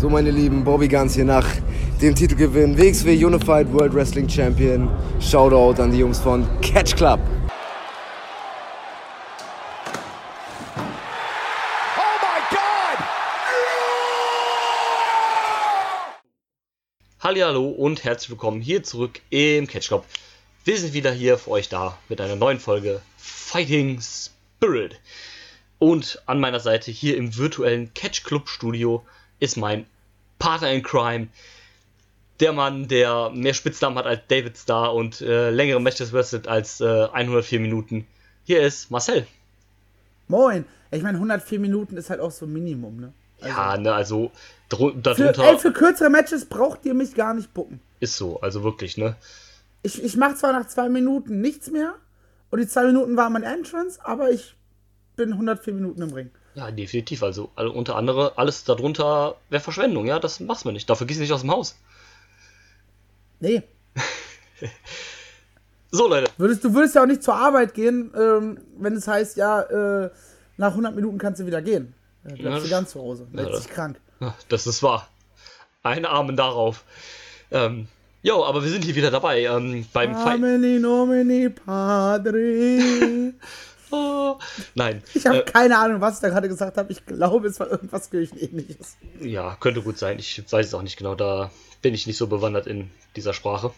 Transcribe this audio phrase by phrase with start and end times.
[0.00, 1.46] So, meine Lieben, Bobby Guns hier nach
[2.00, 4.88] dem Titelgewinn WXW Unified World Wrestling Champion.
[5.20, 7.20] Shoutout an die Jungs von Catch Club.
[17.20, 20.06] Hallo und herzlich willkommen hier zurück im Catch Club.
[20.64, 24.98] Wir sind wieder hier für euch da mit einer neuen Folge Fighting Spirit.
[25.78, 29.04] Und an meiner Seite hier im virtuellen Catch Club Studio
[29.40, 29.86] ist mein
[30.38, 31.28] Partner in Crime.
[32.38, 36.80] Der Mann, der mehr Spitznamen hat als David Starr und äh, längere Matches wrestelt als
[36.80, 38.06] äh, 104 Minuten.
[38.44, 39.26] Hier ist Marcel.
[40.28, 40.64] Moin.
[40.90, 43.12] Ich meine, 104 Minuten ist halt auch so ein Minimum, ne?
[43.40, 44.30] Also ja, ne, also
[44.68, 45.14] darunter.
[45.14, 47.80] Für, ey, für kürzere Matches braucht ihr mich gar nicht bucken.
[48.00, 49.16] Ist so, also wirklich, ne?
[49.82, 51.94] Ich, ich mache zwar nach zwei Minuten nichts mehr
[52.50, 54.54] und die zwei Minuten waren mein Entrance, aber ich
[55.16, 56.30] bin 104 Minuten im Ring.
[56.54, 57.22] Ja, definitiv.
[57.22, 60.88] Also, also unter anderem, alles darunter wäre Verschwendung, ja, das machst du nicht.
[60.90, 61.76] Dafür gehst du nicht aus dem Haus.
[63.38, 63.62] Nee.
[65.90, 66.30] so, Leute.
[66.36, 70.10] Würdest, du würdest ja auch nicht zur Arbeit gehen, ähm, wenn es heißt, ja, äh,
[70.56, 71.94] nach 100 Minuten kannst du wieder gehen.
[72.24, 73.26] Dann bleibst ja, du ganz zu Hause.
[73.32, 74.00] Meldet ja, sich krank.
[74.48, 75.08] Das ist wahr.
[75.82, 76.84] Ein Armen darauf.
[77.50, 77.88] Ähm,
[78.22, 79.44] jo, aber wir sind hier wieder dabei.
[79.44, 83.32] Ähm, beim Ameni nomini padre.
[83.90, 84.38] Oh.
[84.74, 85.02] Nein.
[85.14, 86.92] Ich habe äh, keine Ahnung, was ich da gerade gesagt habe.
[86.92, 88.96] Ich glaube, es war irgendwas Kirchenähnliches.
[89.20, 90.18] Ja, könnte gut sein.
[90.18, 91.14] Ich weiß es auch nicht genau.
[91.14, 91.50] Da
[91.82, 93.72] bin ich nicht so bewandert in dieser Sprache.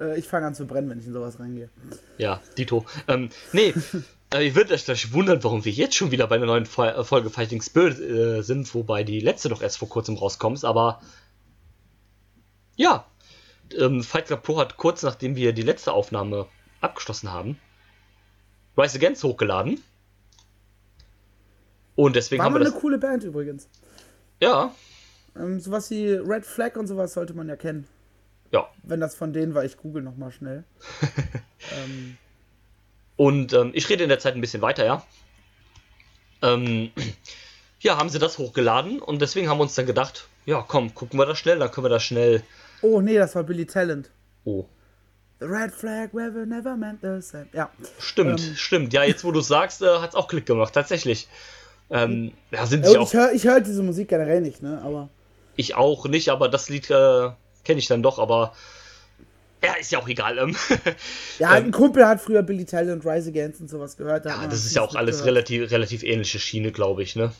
[0.00, 1.68] Äh, ich fange an zu brennen, wenn ich in sowas reingehe.
[2.18, 2.84] Ja, Dito.
[3.08, 3.74] Ähm, nee,
[4.34, 7.04] äh, ihr würdet euch gleich wundern, warum wir jetzt schon wieder bei einer neuen äh,
[7.04, 10.64] Folge Fighting Spirit äh, sind, wobei die letzte doch erst vor kurzem rauskommt.
[10.64, 11.00] Aber
[12.76, 13.06] ja,
[13.78, 16.46] ähm, Fight Club Pro hat kurz nachdem wir die letzte Aufnahme
[16.80, 17.58] abgeschlossen haben,
[18.76, 19.82] Rise Against hochgeladen.
[21.94, 22.72] Und deswegen War haben wir das.
[22.72, 23.68] eine coole Band übrigens.
[24.40, 24.74] Ja.
[25.36, 27.86] Ähm, sowas wie Red Flag und sowas sollte man ja kennen.
[28.50, 28.68] Ja.
[28.82, 30.64] Wenn das von denen war, ich google nochmal schnell.
[31.86, 32.16] ähm.
[33.16, 35.06] Und ähm, ich rede in der Zeit ein bisschen weiter, ja.
[36.42, 36.90] Ähm,
[37.80, 41.18] ja, haben sie das hochgeladen und deswegen haben wir uns dann gedacht, ja, komm, gucken
[41.18, 42.42] wir das schnell, dann können wir das schnell.
[42.82, 44.10] Oh, nee, das war Billy Talent.
[44.44, 44.66] Oh.
[45.42, 47.46] Red flag never, never meant the same.
[47.52, 47.70] Ja.
[47.98, 48.54] Stimmt, ähm.
[48.56, 48.92] stimmt.
[48.92, 51.28] Ja, jetzt wo du sagst, äh, hat es auch Klick gemacht, tatsächlich.
[51.90, 53.06] Ähm, ja, sind sie auch.
[53.06, 54.80] Ich höre hör diese Musik generell nicht, ne?
[54.84, 55.10] Aber.
[55.56, 57.30] Ich auch nicht, aber das Lied äh,
[57.64, 58.54] kenne ich dann doch, aber.
[59.62, 60.38] Ja, ist ja auch egal.
[60.38, 60.56] Ähm.
[61.38, 64.24] ja, ein ähm, Kumpel hat früher Billy Talent und Rise Against und sowas gehört.
[64.24, 67.32] Ja, das ist ja auch alles relativ, relativ ähnliche Schiene, glaube ich, ne?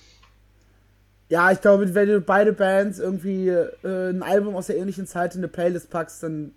[1.28, 5.34] Ja, ich glaube, wenn du beide Bands irgendwie äh, ein Album aus der ähnlichen Zeit
[5.34, 6.52] in eine Playlist packst, dann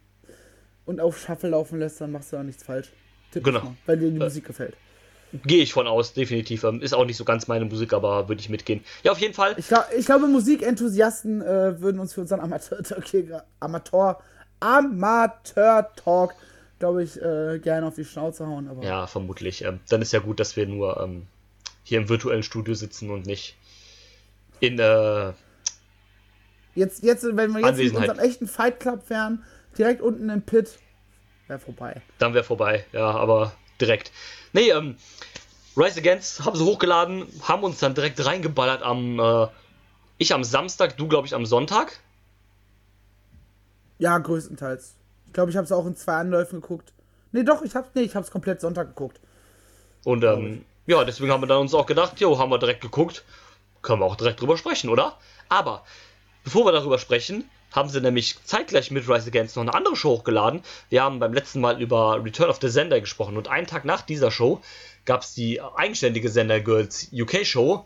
[0.86, 2.92] und auf Shuffle laufen lässt, dann machst du auch nichts falsch.
[3.32, 3.62] Tipp genau.
[3.62, 4.76] Mal, weil dir die äh, Musik gefällt.
[5.44, 6.64] Gehe ich von aus, definitiv.
[6.64, 8.84] Ähm, ist auch nicht so ganz meine Musik, aber würde ich mitgehen.
[9.04, 9.56] Ja, auf jeden Fall.
[9.58, 14.22] Ich, glaub, ich glaube, Musikenthusiasten äh, würden uns für unseren Amateur-Talk, Amateur,
[14.60, 16.34] Amateur-Talk,
[16.80, 18.70] glaube ich, äh, gerne auf die Schnauze hauen.
[18.70, 19.64] Aber ja, vermutlich.
[19.64, 21.24] Ähm, dann ist ja gut, dass wir nur ähm,
[21.84, 23.58] hier im virtuellen Studio sitzen und nicht
[24.60, 25.34] in äh,
[26.76, 29.44] Jetzt, jetzt, wenn wir jetzt in unserem echten Fight Club wären,
[29.78, 30.80] direkt unten im Pit,
[31.48, 32.02] wäre vorbei.
[32.18, 34.12] Dann wäre vorbei, ja, aber direkt.
[34.54, 34.96] Nee, ähm,
[35.78, 39.48] Rise Against haben sie hochgeladen, haben uns dann direkt reingeballert am, äh,
[40.18, 42.00] ich am Samstag, du glaube ich am Sonntag.
[43.98, 44.96] Ja, größtenteils.
[45.28, 46.94] Ich glaube, ich habe es auch in zwei Anläufen geguckt.
[47.32, 49.20] Nee, doch, ich habe nee, ich habe es komplett Sonntag geguckt.
[50.06, 53.26] Und ähm, ja, deswegen haben wir dann uns auch gedacht, jo, haben wir direkt geguckt,
[53.82, 55.18] können wir auch direkt drüber sprechen, oder?
[55.50, 55.84] Aber
[56.44, 60.12] bevor wir darüber sprechen, haben sie nämlich zeitgleich mit Rise Against noch eine andere Show
[60.12, 60.62] hochgeladen.
[60.90, 64.02] Wir haben beim letzten Mal über Return of the Sender gesprochen und einen Tag nach
[64.02, 64.62] dieser Show
[65.04, 67.86] gab es die eigenständige Sender Girls UK Show.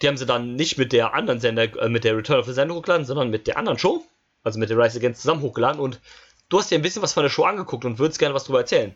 [0.00, 2.52] Die haben sie dann nicht mit der anderen Sender, äh, mit der Return of the
[2.52, 4.04] Sender hochgeladen, sondern mit der anderen Show,
[4.44, 5.80] also mit der Rise Against zusammen hochgeladen.
[5.80, 6.00] Und
[6.48, 8.60] du hast dir ein bisschen was von der Show angeguckt und würdest gerne was darüber
[8.60, 8.94] erzählen.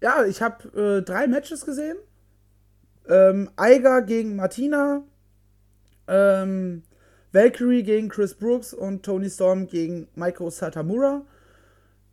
[0.00, 1.96] Ja, ich habe äh, drei Matches gesehen.
[3.08, 5.02] Ähm, Eiger gegen Martina.
[6.08, 6.82] Ähm,
[7.32, 11.22] Valkyrie gegen Chris Brooks und Tony Storm gegen Maiko Satamura.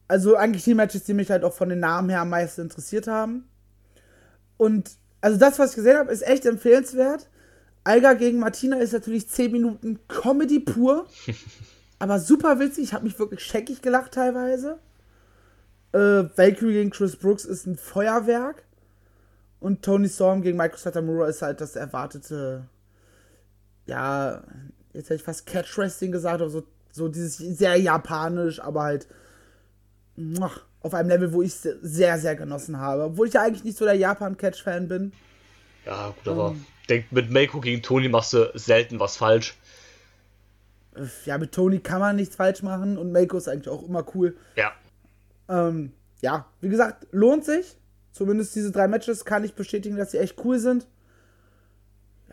[0.08, 3.08] Also eigentlich die Matches, die mich halt auch von den Namen her am meisten interessiert
[3.08, 3.48] haben.
[4.58, 7.30] Und also das, was ich gesehen habe, ist echt empfehlenswert.
[7.84, 11.08] Alga gegen Martina ist natürlich 10 Minuten Comedy pur.
[12.00, 12.86] aber super witzig.
[12.86, 14.78] Ich habe mich wirklich scheckig gelacht teilweise.
[15.94, 18.64] Äh, Valkyrie gegen Chris Brooks ist ein Feuerwerk.
[19.62, 22.66] Und Tony Storm gegen Michael Satamura ist halt das erwartete,
[23.86, 24.44] ja,
[24.94, 29.08] jetzt hätte ich fast Catch Wrestling gesagt, aber so, so dieses sehr japanisch, aber halt
[30.82, 33.04] auf einem Level, wo ich es sehr, sehr genossen habe.
[33.04, 35.12] Obwohl ich ja eigentlich nicht so der Japan-Catch-Fan bin.
[35.86, 39.58] Ja, gut, aber ähm, denk, mit Meiko gegen Toni machst du selten was falsch.
[41.26, 44.38] Ja, mit Tony kann man nichts falsch machen und Mako ist eigentlich auch immer cool.
[44.56, 44.72] Ja.
[45.50, 45.92] Ähm,
[46.22, 47.78] ja, wie gesagt, lohnt sich.
[48.12, 50.86] Zumindest diese drei Matches kann ich bestätigen, dass sie echt cool sind.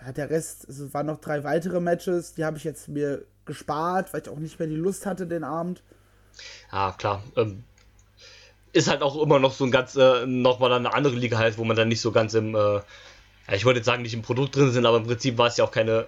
[0.05, 4.13] Ja, der Rest, es waren noch drei weitere Matches, die habe ich jetzt mir gespart,
[4.13, 5.83] weil ich auch nicht mehr die Lust hatte den Abend.
[6.73, 7.23] Ja, klar.
[7.37, 7.65] Ähm,
[8.73, 11.65] ist halt auch immer noch so ein ganz, äh, nochmal eine andere Liga halt, wo
[11.65, 12.81] man dann nicht so ganz im, äh,
[13.53, 15.65] ich wollte jetzt sagen, nicht im Produkt drin sind, aber im Prinzip war es ja
[15.65, 16.07] auch keine.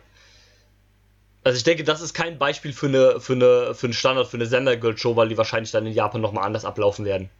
[1.45, 4.37] Also ich denke, das ist kein Beispiel für eine, für eine, für einen Standard, für
[4.37, 7.31] eine Sender-Girl-Show, weil die wahrscheinlich dann in Japan nochmal anders ablaufen werden.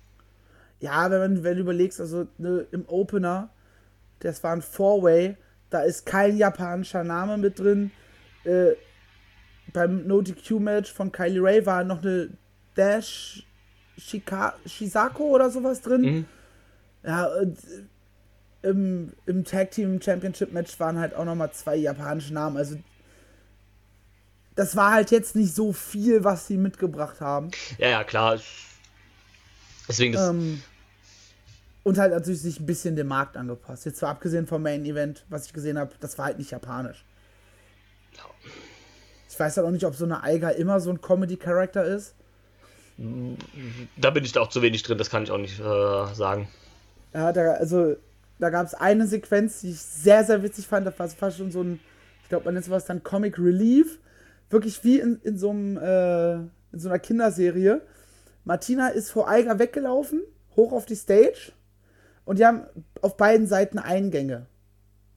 [0.81, 3.51] Ja, wenn, man, wenn du überlegst, also ne, im Opener,
[4.19, 5.37] das war ein Four-Way,
[5.73, 7.91] da ist kein japanischer Name mit drin.
[8.45, 8.73] Äh,
[9.73, 12.31] beim No DQ-Match von Kylie Ray war noch eine
[12.77, 13.47] Dash
[13.97, 16.03] Shika Shizako oder sowas drin.
[16.03, 16.25] Mhm.
[17.05, 22.35] Ja, und äh, im, im Tag Team Championship Match waren halt auch nochmal zwei japanische
[22.35, 22.57] Namen.
[22.57, 22.77] Also
[24.55, 27.51] das war halt jetzt nicht so viel, was sie mitgebracht haben.
[27.79, 28.39] Ja, ja, klar.
[29.89, 30.21] Deswegen ist.
[30.21, 30.63] Ähm,
[31.85, 33.85] und halt natürlich sich ein bisschen dem Markt angepasst.
[33.85, 37.05] Jetzt zwar abgesehen vom Main Event, was ich gesehen habe, das war halt nicht japanisch.
[39.29, 42.15] Ich weiß halt auch nicht, ob so eine Eiger immer so ein Comedy-Charakter ist.
[43.97, 46.49] Da bin ich da auch zu wenig drin, das kann ich auch nicht äh, sagen.
[47.15, 47.97] Ja, da, also
[48.39, 50.87] da gab es eine Sequenz, die ich sehr, sehr witzig fand.
[50.87, 51.81] Das war fast schon so ein,
[52.23, 53.99] ich glaube, man nennt sowas dann Comic Relief.
[54.51, 57.81] Wirklich wie in, in so einem, äh, in so einer Kinderserie.
[58.45, 60.23] Martina ist vor Eiger weggelaufen,
[60.57, 61.53] hoch auf die Stage.
[62.25, 62.63] Und die haben
[63.01, 64.47] auf beiden Seiten Eingänge.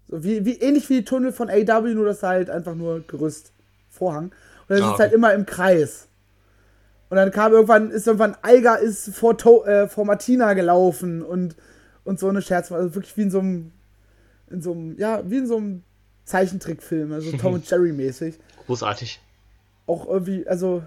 [0.08, 3.52] So wie, wie ähnlich wie die Tunnel von AW, nur das halt einfach nur Gerüst,
[3.90, 4.26] Vorhang.
[4.26, 4.34] Und
[4.70, 5.04] dann ist okay.
[5.04, 6.08] halt immer im Kreis.
[7.10, 11.56] Und dann kam irgendwann, ist irgendwann Eiger ist vor, to äh, vor Martina gelaufen und,
[12.04, 12.72] und so eine Scherz.
[12.72, 13.72] Also wirklich wie in so einem,
[14.50, 15.84] in so einem, ja, wie in so einem
[16.26, 18.40] Zeichentrickfilm, also Tom und Jerry mäßig.
[18.66, 19.22] Großartig.
[19.86, 20.84] Auch irgendwie, also,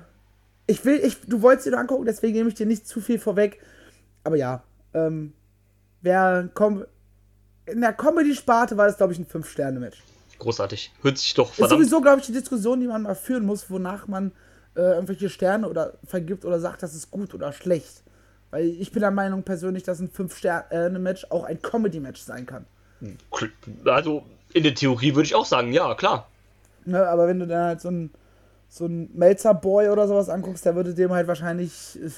[0.66, 3.18] ich will, ich, du wolltest dir nur angucken, deswegen nehme ich dir nicht zu viel
[3.18, 3.60] vorweg.
[4.24, 5.32] Aber ja, ähm,
[6.02, 6.84] wer kom
[7.66, 10.02] in der Comedy-Sparte war das, glaube ich, ein 5-Sterne-Match.
[10.38, 10.92] Großartig.
[11.02, 11.80] Hört sich doch Ist verdammt.
[11.80, 14.32] sowieso, glaube ich, die Diskussion, die man mal führen muss, wonach man
[14.74, 18.02] äh, irgendwelche Sterne oder vergibt oder sagt, das ist gut oder schlecht.
[18.50, 22.64] Weil ich bin der Meinung persönlich, dass ein 5-Sterne-Match auch ein Comedy-Match sein kann.
[23.84, 24.22] Also
[24.54, 26.28] in der Theorie würde ich auch sagen, ja, klar.
[26.84, 28.10] Ne, aber wenn du dann halt so ein,
[28.70, 32.08] so ein Melzer-Boy oder sowas anguckst, der würde dem halt wahrscheinlich äh,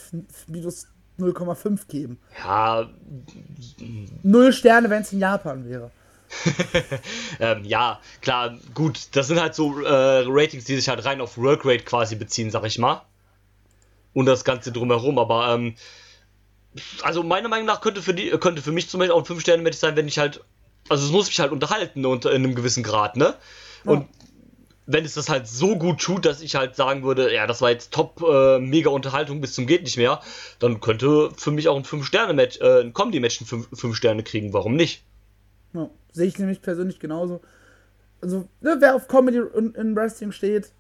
[0.47, 0.87] minus
[1.21, 2.19] 0,5 geben.
[2.43, 2.89] Ja,
[4.23, 5.91] Null Sterne, wenn es in Japan wäre.
[7.41, 9.09] ähm, ja, klar, gut.
[9.13, 12.65] Das sind halt so äh, Ratings, die sich halt rein auf Workrate quasi beziehen, sag
[12.65, 13.03] ich mal.
[14.13, 15.75] Und das Ganze drumherum, aber ähm,
[17.03, 19.79] also meiner Meinung nach könnte für die, könnte für mich zum Beispiel auch ein 5-Sterne-Match
[19.79, 20.43] sein, wenn ich halt,
[20.89, 23.35] also es muss mich halt unterhalten unter in einem gewissen Grad, ne?
[23.85, 24.09] Und
[24.93, 27.71] wenn es das halt so gut tut, dass ich halt sagen würde, ja, das war
[27.71, 30.21] jetzt top, äh, mega Unterhaltung bis zum geht nicht mehr,
[30.59, 35.05] dann könnte für mich auch ein 5-Sterne-Match, äh, ein Comedy-Match 5 Sterne kriegen, warum nicht?
[35.73, 37.41] Ja, sehe ich nämlich persönlich genauso.
[38.21, 40.73] Also, ne, wer auf Comedy und in Wrestling steht,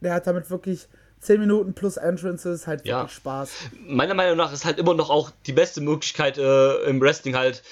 [0.00, 0.88] der hat damit wirklich
[1.20, 3.08] 10 Minuten plus Entrances halt wirklich Ja.
[3.08, 3.50] Spaß.
[3.86, 7.62] meiner Meinung nach ist halt immer noch auch die beste Möglichkeit äh, im Wrestling halt,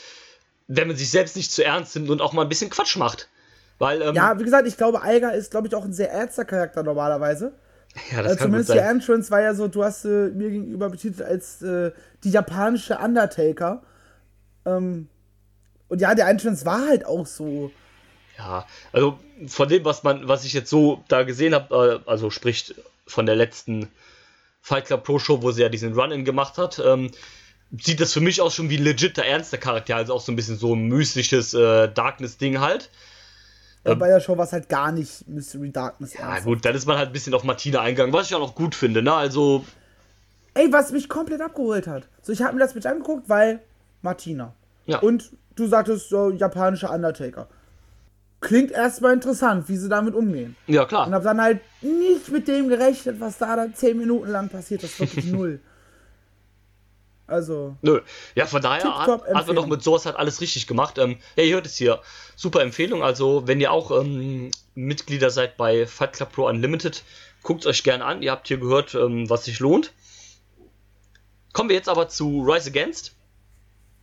[0.66, 3.28] wenn man sich selbst nicht zu ernst nimmt und auch mal ein bisschen Quatsch macht.
[3.78, 6.44] Weil, ähm, Ja, wie gesagt, ich glaube, Eiger ist, glaube ich, auch ein sehr ernster
[6.44, 7.52] Charakter normalerweise.
[8.12, 8.96] ja, Äh, das kann gut zumindest die sein.
[8.96, 11.92] Entrance war ja so, du hast äh, mir gegenüber betitelt als äh,
[12.24, 13.82] die japanische Undertaker.
[14.66, 15.08] Ähm,
[15.88, 17.70] und ja, der Entrance war halt auch so.
[18.36, 22.30] Ja, also von dem, was man, was ich jetzt so da gesehen habe, äh, also
[22.30, 22.74] sprich
[23.06, 23.88] von der letzten
[24.60, 27.10] Fight Club Pro Show, wo sie ja diesen Run-In gemacht hat, ähm,
[27.80, 30.36] sieht das für mich auch schon wie ein legitter ernster Charakter, also auch so ein
[30.36, 32.90] bisschen so ein mystisches äh, Darkness-Ding halt.
[33.84, 36.14] Äh, bei der Show war es halt gar nicht Mystery Darkness.
[36.14, 36.44] Ja, ernst.
[36.44, 38.74] gut, dann ist man halt ein bisschen auf Martina eingegangen, was ich auch noch gut
[38.74, 39.12] finde, ne?
[39.12, 39.64] Also,
[40.54, 42.08] Ey, was mich komplett abgeholt hat.
[42.22, 43.60] So, ich habe mir das mit angeguckt, weil
[44.02, 44.54] Martina.
[44.86, 44.98] ja.
[44.98, 47.48] Und du sagtest so japanischer Undertaker.
[48.40, 50.56] Klingt erstmal interessant, wie sie damit umgehen.
[50.68, 51.10] ja, Und klar.
[51.10, 54.82] hab dann halt nicht mit dem gerechnet, was da dann 10 Minuten lang passiert.
[54.84, 55.60] Das ist wirklich null.
[57.28, 58.00] Also, Nö.
[58.34, 60.96] Ja, von daher hat, hat man doch mit sowas halt alles richtig gemacht.
[60.96, 62.00] Ähm, ja, ihr hört es hier.
[62.36, 63.02] Super Empfehlung.
[63.02, 67.04] Also, wenn ihr auch ähm, Mitglieder seid bei Fight Club Pro Unlimited,
[67.42, 68.22] guckt euch gerne an.
[68.22, 69.92] Ihr habt hier gehört, ähm, was sich lohnt.
[71.52, 73.14] Kommen wir jetzt aber zu Rise Against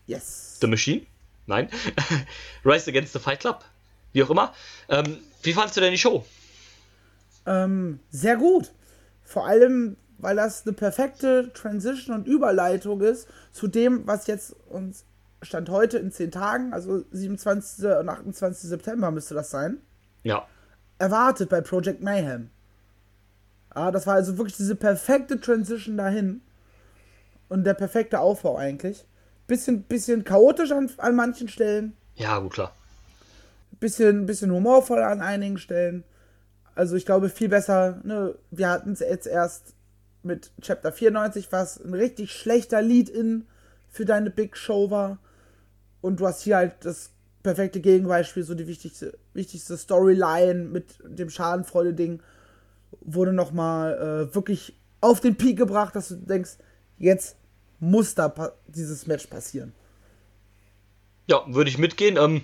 [0.06, 0.60] yes.
[0.62, 1.02] the Machine.
[1.48, 1.70] Nein.
[2.64, 3.66] Rise Against the Fight Club.
[4.14, 4.54] Wie auch immer.
[4.88, 6.24] Ähm, wie fandst du denn die Show?
[7.48, 8.72] Ähm, sehr gut.
[9.24, 15.06] Vor allem, weil das eine perfekte Transition und Überleitung ist zu dem, was jetzt uns
[15.42, 17.86] Stand heute in 10 Tagen, also 27.
[17.86, 18.70] und 28.
[18.70, 19.78] September müsste das sein,
[20.24, 20.48] Ja.
[20.98, 22.50] erwartet bei Project Mayhem.
[23.76, 26.42] Ja, das war also wirklich diese perfekte Transition dahin.
[27.48, 29.06] Und der perfekte Aufbau eigentlich.
[29.46, 31.96] Bisschen, bisschen chaotisch an, an manchen Stellen.
[32.16, 32.74] Ja, gut, klar.
[33.80, 36.04] Bisschen, bisschen humorvoll an einigen Stellen.
[36.74, 39.75] Also ich glaube viel besser, ne, wir hatten es jetzt erst
[40.26, 43.46] mit Chapter 94, was ein richtig schlechter Lead-In
[43.90, 45.20] für deine Big Show war.
[46.02, 47.12] Und du hast hier halt das
[47.44, 52.22] perfekte Gegenbeispiel, so die wichtigste, wichtigste Storyline mit dem Schadenfreude-Ding
[53.02, 56.58] wurde nochmal äh, wirklich auf den Peak gebracht, dass du denkst,
[56.98, 57.38] jetzt
[57.80, 58.34] muss da
[58.68, 59.74] dieses Match passieren.
[61.28, 62.18] Ja, würde ich mitgehen.
[62.18, 62.42] Ähm,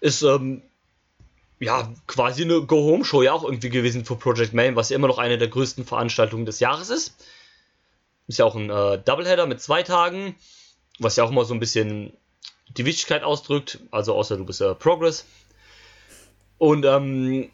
[0.00, 0.62] ist ähm,
[1.60, 5.18] ja quasi eine Go-Home-Show ja auch irgendwie gewesen für Project Main, was ja immer noch
[5.18, 7.14] eine der größten Veranstaltungen des Jahres ist.
[8.26, 10.34] Ist ja auch ein äh, Doubleheader mit zwei Tagen,
[10.98, 12.12] was ja auch immer so ein bisschen
[12.68, 13.78] die Wichtigkeit ausdrückt.
[13.90, 15.26] Also außer du bist äh, Progress.
[16.56, 17.50] Und ähm,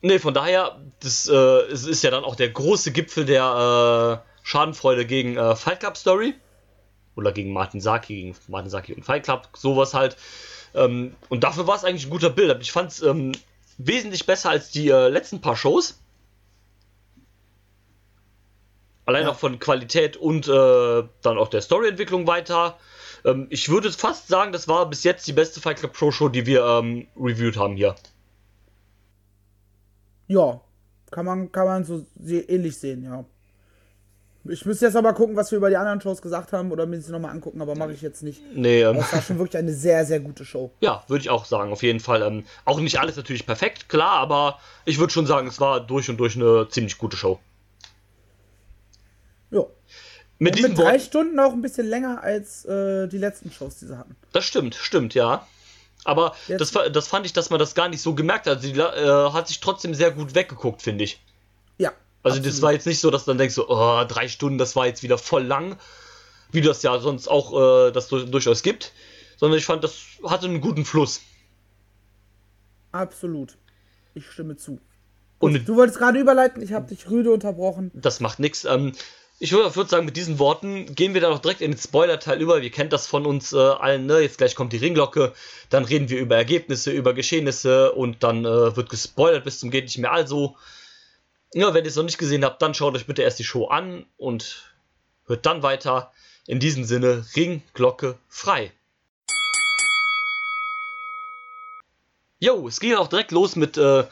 [0.00, 4.30] ne, von daher, das äh, es ist ja dann auch der große Gipfel der äh,
[4.42, 6.34] Schadenfreude gegen äh, Fight Club Story.
[7.16, 10.16] Oder gegen Martin Saki, gegen Martin Saki und Fight Club, sowas halt.
[10.74, 12.56] Ähm, und dafür war es eigentlich ein guter Bild.
[12.62, 13.32] Ich fand es ähm,
[13.86, 16.00] wesentlich besser als die äh, letzten paar Shows.
[19.06, 19.30] Allein ja.
[19.30, 20.50] auch von Qualität und äh,
[21.22, 22.78] dann auch der Storyentwicklung weiter.
[23.24, 26.28] Ähm, ich würde fast sagen, das war bis jetzt die beste Fight Club Pro Show,
[26.28, 27.94] die wir ähm, reviewed haben hier.
[30.28, 30.60] Ja,
[31.10, 33.24] kann man, kann man so ähnlich sehen, ja.
[34.44, 37.00] Ich müsste jetzt aber gucken, was wir über die anderen Shows gesagt haben oder mir
[37.00, 38.40] sie nochmal angucken, aber mache ich jetzt nicht.
[38.54, 40.72] Nee, ähm, das war schon wirklich eine sehr, sehr gute Show.
[40.80, 42.22] Ja, würde ich auch sagen, auf jeden Fall.
[42.22, 46.08] Ähm, auch nicht alles natürlich perfekt, klar, aber ich würde schon sagen, es war durch
[46.08, 47.38] und durch eine ziemlich gute Show.
[49.50, 49.64] Ja.
[50.38, 53.86] Mit, mit drei Wort Stunden auch ein bisschen länger als äh, die letzten Shows, die
[53.86, 54.16] sie hatten.
[54.32, 55.46] Das stimmt, stimmt, ja.
[56.04, 58.62] Aber das, das fand ich, dass man das gar nicht so gemerkt hat.
[58.62, 61.20] Sie äh, hat sich trotzdem sehr gut weggeguckt, finde ich.
[61.76, 61.92] Ja.
[62.22, 62.46] Also absolut.
[62.46, 64.86] das war jetzt nicht so, dass du dann denkst, so, oh, drei Stunden, das war
[64.86, 65.76] jetzt wieder voll lang,
[66.52, 68.92] wie das ja sonst auch äh, das durchaus gibt.
[69.36, 71.22] Sondern ich fand, das hatte einen guten Fluss.
[72.92, 73.56] Absolut.
[74.14, 74.80] Ich stimme zu.
[75.38, 77.90] Gut, Und du wolltest gerade überleiten, ich habe dich rüde unterbrochen.
[77.94, 78.66] Das macht nichts.
[78.66, 78.92] Ähm,
[79.42, 82.60] ich würde, sagen, mit diesen Worten gehen wir da doch direkt in den Spoiler-Teil über.
[82.60, 84.20] Ihr kennt das von uns äh, allen, ne?
[84.20, 85.32] Jetzt gleich kommt die Ringglocke,
[85.70, 89.84] dann reden wir über Ergebnisse, über Geschehnisse und dann äh, wird gespoilert bis zum geht
[89.84, 90.12] nicht mehr.
[90.12, 90.56] Also,
[91.52, 93.66] ja, wenn ihr es noch nicht gesehen habt, dann schaut euch bitte erst die Show
[93.66, 94.72] an und
[95.26, 96.12] hört dann weiter.
[96.46, 98.72] In diesem Sinne, Ringglocke frei.
[102.40, 104.04] Jo, es ging auch direkt los mit äh,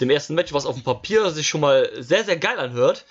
[0.00, 3.06] dem ersten Match, was auf dem Papier sich schon mal sehr, sehr geil anhört.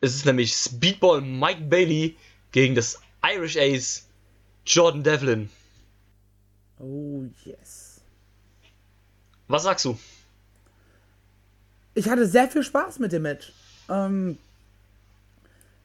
[0.00, 2.16] Es ist nämlich Speedball Mike Bailey
[2.50, 4.08] gegen das Irish Ace
[4.66, 5.50] Jordan Devlin.
[6.78, 8.00] Oh, yes.
[9.48, 9.98] Was sagst du?
[11.94, 13.52] Ich hatte sehr viel Spaß mit dem Match.
[13.88, 14.38] Ähm,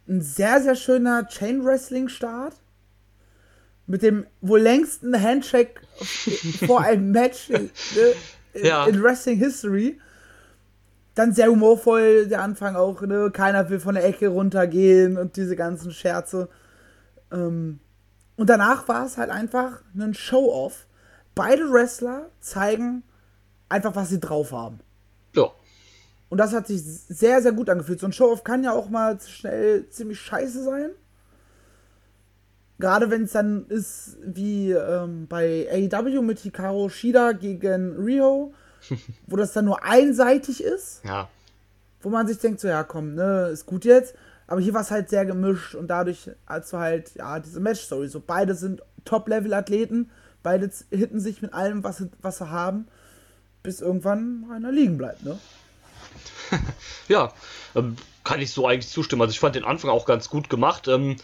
[0.08, 2.54] ein sehr, sehr schöner Chain Wrestling Start.
[3.88, 5.82] Mit dem wohl längsten Handshake
[6.66, 7.70] vor einem Match in,
[8.54, 8.86] in, ja.
[8.86, 10.00] in Wrestling History
[11.18, 13.32] dann sehr humorvoll der Anfang auch, ne?
[13.32, 16.48] Keiner will von der Ecke runtergehen und diese ganzen Scherze.
[17.32, 17.80] Ähm,
[18.36, 20.86] und danach war es halt einfach ein Show-Off.
[21.34, 23.02] Beide Wrestler zeigen
[23.68, 24.80] einfach, was sie drauf haben.
[25.36, 25.50] Ja.
[26.30, 28.00] Und das hat sich sehr, sehr gut angefühlt.
[28.00, 30.90] So ein Show-Off kann ja auch mal schnell ziemlich scheiße sein.
[32.80, 38.54] Gerade wenn es dann ist wie ähm, bei AEW mit Hikaru Shida gegen Rio
[39.28, 41.04] wo das dann nur einseitig ist.
[41.04, 41.30] Ja.
[42.02, 44.16] Wo man sich denkt, so, ja, komm, ne, ist gut jetzt.
[44.48, 48.08] Aber hier war es halt sehr gemischt und dadurch hast du halt, ja, diese Match-Story.
[48.08, 50.10] So, beide sind Top-Level-Athleten,
[50.42, 52.88] beide hitten sich mit allem, was was sie haben,
[53.64, 55.38] bis irgendwann einer liegen bleibt, ne?
[57.08, 57.34] ja,
[57.76, 59.22] ähm, kann ich so eigentlich zustimmen.
[59.22, 60.88] Also ich fand den Anfang auch ganz gut gemacht.
[60.88, 61.18] Ähm,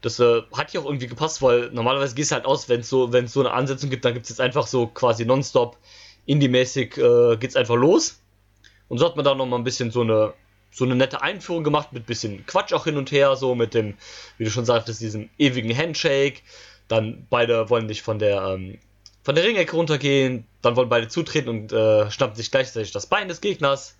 [0.00, 2.88] das äh, hat ja auch irgendwie gepasst, weil normalerweise geht es halt aus, wenn es
[2.88, 5.76] so, so eine Ansetzung gibt, dann gibt es jetzt einfach so quasi nonstop
[6.26, 8.20] Indie-mäßig äh, geht's einfach los.
[8.88, 10.32] Und so hat man da noch mal ein bisschen so eine,
[10.70, 13.94] so eine nette Einführung gemacht mit bisschen Quatsch auch hin und her, so mit dem,
[14.38, 16.42] wie du schon sagtest, diesem ewigen Handshake.
[16.88, 18.78] Dann beide wollen nicht von der, ähm,
[19.22, 23.28] von der Ringecke runtergehen, dann wollen beide zutreten und äh, schnappen sich gleichzeitig das Bein
[23.28, 23.96] des Gegners.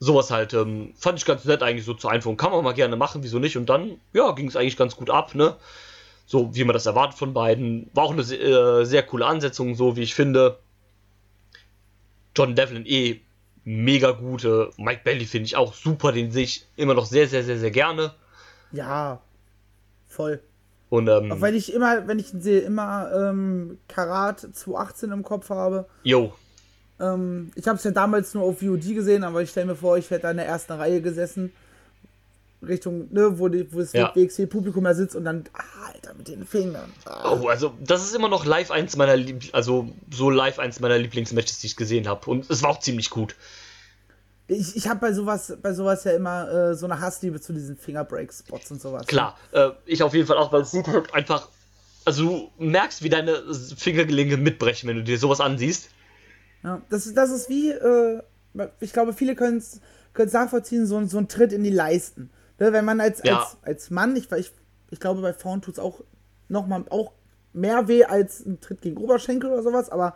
[0.00, 2.36] Sowas halt, ähm, fand ich ganz nett eigentlich so zur Einführung.
[2.36, 3.56] Kann man mal gerne machen, wieso nicht?
[3.56, 5.56] Und dann, ja, ging es eigentlich ganz gut ab, ne?
[6.26, 7.90] So wie man das erwartet von beiden.
[7.94, 10.58] War auch eine äh, sehr coole Ansetzung, so wie ich finde.
[12.36, 13.20] John Devlin eh
[13.64, 14.70] mega gute.
[14.76, 17.70] Mike Bailey finde ich auch super, den sehe ich immer noch sehr, sehr, sehr, sehr
[17.70, 18.14] gerne.
[18.72, 19.20] Ja,
[20.06, 20.40] voll.
[20.90, 25.22] Und, ähm, auch wenn ich immer, wenn ich ihn sehe, immer ähm, Karat 218 im
[25.22, 25.86] Kopf habe.
[26.02, 26.32] Jo.
[27.00, 29.96] Ähm, ich habe es ja damals nur auf VOD gesehen, aber ich stelle mir vor,
[29.98, 31.52] ich hätte da in der ersten Reihe gesessen.
[32.66, 34.12] Richtung, ne, wo, die, wo das Ja.
[34.14, 36.92] WXW-Publikum da sitzt und dann, ah, Alter, mit den Fingern.
[37.04, 37.32] Ah.
[37.32, 40.98] Oh, also das ist immer noch live eins meiner Lieb also so live eins meiner
[40.98, 42.28] Lieblingsmatches, die ich gesehen habe.
[42.28, 43.36] Und es war auch ziemlich gut.
[44.48, 47.76] Ich, ich habe bei sowas, bei sowas ja immer äh, so eine Hassliebe zu diesen
[47.76, 49.06] Fingerbreak-Spots und sowas.
[49.06, 51.48] Klar, äh, ich auf jeden Fall auch, weil es sieht halt einfach.
[52.04, 53.42] Also du merkst, wie deine
[53.76, 55.90] Fingergelenke mitbrechen, wenn du dir sowas ansiehst.
[56.62, 58.22] Ja, das, ist- das ist wie, äh,
[58.80, 59.80] ich glaube, viele können es
[60.32, 62.30] nachvollziehen, so, ein- so ein Tritt in die Leisten.
[62.58, 63.38] Ne, wenn man als, Ja.
[63.40, 64.52] als, als Mann, ich, ich,
[64.90, 66.02] ich glaube, bei Frauen tut es auch
[66.48, 67.12] nochmal auch
[67.52, 70.14] mehr weh als ein Tritt gegen Oberschenkel oder sowas, aber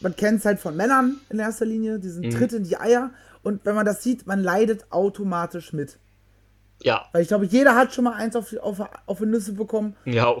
[0.00, 3.10] man kennt es halt von Männern in erster Linie, diesen Tritt in die Eier.
[3.42, 5.98] Und wenn man das sieht, man leidet automatisch mit.
[6.82, 9.96] Ja, Weil ich glaube, jeder hat schon mal eins auf, auf, auf die Nüsse bekommen
[10.06, 10.34] ja.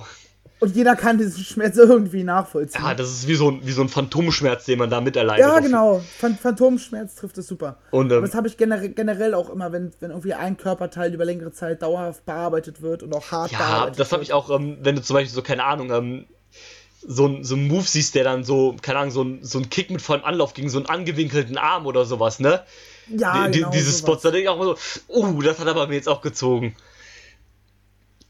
[0.64, 2.82] Und jeder kann diesen Schmerz irgendwie nachvollziehen.
[2.82, 5.46] Ja, das ist wie so ein, wie so ein Phantomschmerz, den man da miterleidet.
[5.46, 6.02] Ja, genau.
[6.18, 7.76] Phan- Phantomschmerz trifft es super.
[7.90, 11.24] Und, ähm, das habe ich generell, generell auch immer, wenn, wenn irgendwie ein Körperteil über
[11.24, 14.78] längere Zeit dauerhaft bearbeitet wird und auch hart Ja, bearbeitet das habe ich auch, ähm,
[14.80, 16.24] wenn du zum Beispiel so, keine Ahnung, ähm,
[17.06, 19.68] so ein, so ein Move siehst, der dann so, keine Ahnung, so ein, so ein
[19.68, 22.62] Kick mit vollem Anlauf gegen so einen angewinkelten Arm oder sowas, ne?
[23.08, 23.98] Ja, die, genau diese sowas.
[23.98, 24.76] Spots, da denke ich auch immer so,
[25.08, 26.74] oh, das hat aber mir jetzt auch gezogen.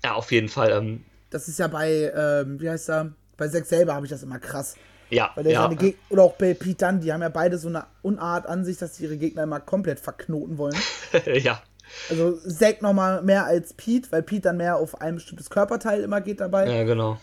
[0.02, 3.10] Ja, auf jeden Fall, ähm, Das ist ja bei, ähm, wie heißt er?
[3.36, 4.76] Bei Zack selber habe ich das immer krass.
[5.10, 5.62] ja, Weil der ja.
[5.62, 8.64] seine Geg oder auch bei Pete Dunne, die haben ja beide so eine Unart an
[8.64, 10.76] sich, dass sie ihre Gegner immer komplett verknoten wollen.
[11.42, 11.60] ja,
[12.08, 16.20] Also Zack nochmal mehr als Pete, weil Pete dann mehr auf ein bestimmtes Körperteil immer
[16.20, 16.68] geht dabei.
[16.68, 17.18] ja, genau.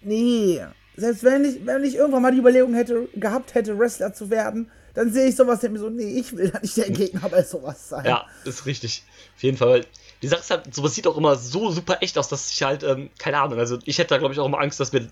[0.00, 0.62] Nee.
[0.96, 4.70] Selbst wenn ich, wenn ich irgendwann mal die Überlegung hätte, gehabt hätte, Wrestler zu werden,
[4.94, 7.28] dann sehe ich sowas und denke mir so, nee, ich will da nicht der Gegner
[7.28, 8.06] bei sowas sein.
[8.06, 9.04] Ja, ist richtig.
[9.36, 9.84] Auf jeden Fall.
[10.22, 12.82] Die Sache ist halt, sowas sieht auch immer so super echt aus, dass ich halt,
[12.82, 15.10] ähm, keine Ahnung, also ich hätte da glaube ich auch immer Angst, dass mir,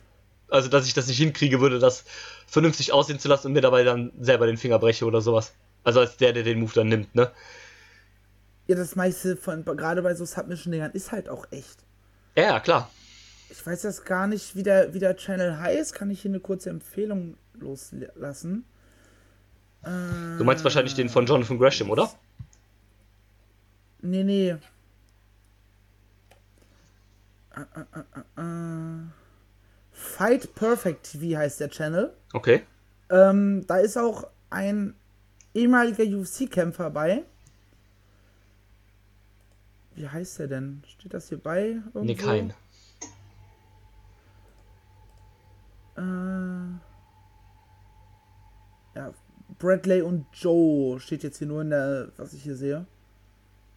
[0.48, 2.04] also dass ich das nicht hinkriege würde, das
[2.46, 5.54] vernünftig aussehen zu lassen und mir dabei dann selber den Finger breche oder sowas.
[5.84, 7.30] Also als der, der den Move dann nimmt, ne?
[8.66, 11.78] Ja, das meiste von, gerade bei so Submission-Dingern ist halt auch echt.
[12.36, 12.90] Ja, ja, klar.
[13.48, 15.94] Ich weiß jetzt gar nicht, wie der, wie der Channel heißt.
[15.94, 18.64] Kann ich hier eine kurze Empfehlung loslassen?
[19.82, 22.10] Du meinst wahrscheinlich den von Jonathan Gresham, oder?
[24.02, 24.56] Nee, nee.
[27.58, 29.02] Äh, äh.
[29.90, 32.14] Fight Perfect TV heißt der Channel.
[32.32, 32.62] Okay.
[33.10, 34.94] Ähm, da ist auch ein
[35.54, 37.24] ehemaliger UFC-Kämpfer bei.
[39.94, 40.82] Wie heißt der denn?
[40.86, 41.70] Steht das hier bei?
[41.70, 42.04] Irgendwo?
[42.04, 42.54] Nee, kein.
[45.96, 46.00] Äh,
[48.96, 49.12] ja,
[49.58, 52.86] Bradley und Joe steht jetzt hier nur in der, was ich hier sehe.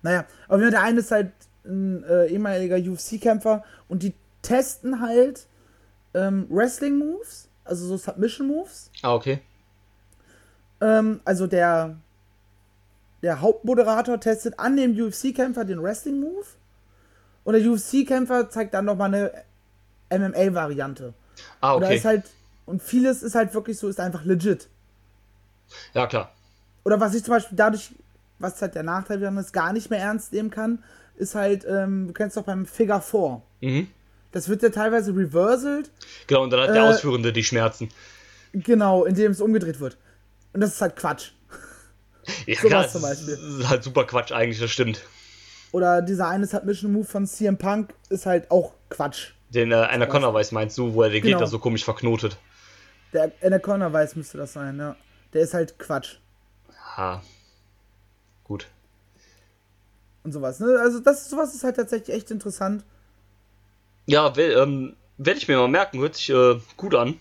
[0.04, 1.32] Naja, Fall der eine ist halt
[1.66, 5.48] ein äh, ehemaliger UFC-Kämpfer und die testen halt
[6.14, 8.92] ähm, Wrestling-Moves, also so Submission-Moves.
[9.02, 9.42] Ah, okay.
[10.82, 11.98] Ähm, also der,
[13.22, 16.46] der Hauptmoderator testet an dem UFC-Kämpfer den Wrestling-Move
[17.44, 19.14] und der UFC-Kämpfer zeigt dann nochmal
[20.10, 21.14] eine MMA-Variante.
[21.62, 21.98] Ah, okay.
[21.98, 22.24] ist halt,
[22.66, 24.68] und vieles ist halt wirklich so, ist einfach legit.
[25.94, 26.32] Ja, klar.
[26.84, 27.94] Oder was ich zum Beispiel dadurch,
[28.40, 30.84] was halt der Nachteil wäre, es gar nicht mehr ernst nehmen kann,
[31.16, 33.42] ist halt, ähm, du kennst doch beim Figure 4.
[33.62, 33.88] Mhm.
[34.32, 35.92] Das wird ja teilweise reversed,
[36.28, 37.90] Genau, und dann hat der Äh, Ausführende die Schmerzen.
[38.54, 39.98] genau, indem es umgedreht wird.
[40.54, 41.32] Und das ist halt Quatsch.
[42.46, 43.60] Ja, sowas klar, zum das Beispiel.
[43.60, 45.02] ist halt super Quatsch eigentlich, das stimmt.
[45.72, 49.32] Oder dieser eine Submission-Move von CM Punk ist halt auch Quatsch.
[49.50, 51.38] Den äh, Anaconda weiß meinst du, wo er den Genau.
[51.38, 52.38] Gegner so komisch verknotet.
[53.14, 54.96] Der Anaconda weiß müsste das sein, ja.
[55.34, 56.18] Der ist halt Quatsch.
[56.96, 57.22] Ha.
[60.24, 60.80] Und sowas, ne?
[60.80, 62.84] Also das sowas ist halt tatsächlich echt interessant.
[64.06, 67.20] Ja, will, ähm, werde ich mir mal merken, hört sich äh, gut an.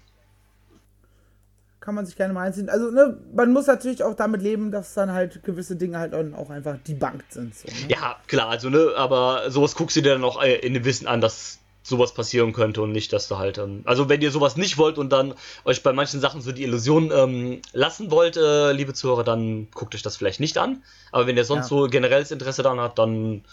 [1.81, 2.69] Kann man sich gerne mal einziehen.
[2.69, 6.51] Also, ne, man muss natürlich auch damit leben, dass dann halt gewisse Dinge halt auch
[6.51, 7.55] einfach debunked sind.
[7.55, 7.75] So, ne?
[7.89, 11.07] Ja, klar, also, ne, aber sowas guckst du dir dann auch äh, in dem Wissen
[11.07, 11.59] an, dass
[11.91, 14.97] sowas passieren könnte und nicht, dass du halt, ähm, also wenn ihr sowas nicht wollt
[14.97, 19.25] und dann euch bei manchen Sachen so die Illusion ähm, lassen wollt, äh, liebe Zuhörer,
[19.25, 20.83] dann guckt euch das vielleicht nicht an.
[21.13, 21.77] Aber wenn ihr sonst Ja.
[21.77, 23.45] so generelles Interesse daran habt, dann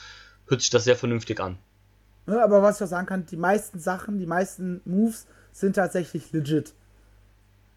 [0.48, 1.58] hört sich das sehr vernünftig an.
[2.26, 6.32] Ne, aber was ich auch sagen kann, die meisten Sachen, die meisten Moves sind tatsächlich
[6.32, 6.74] legit.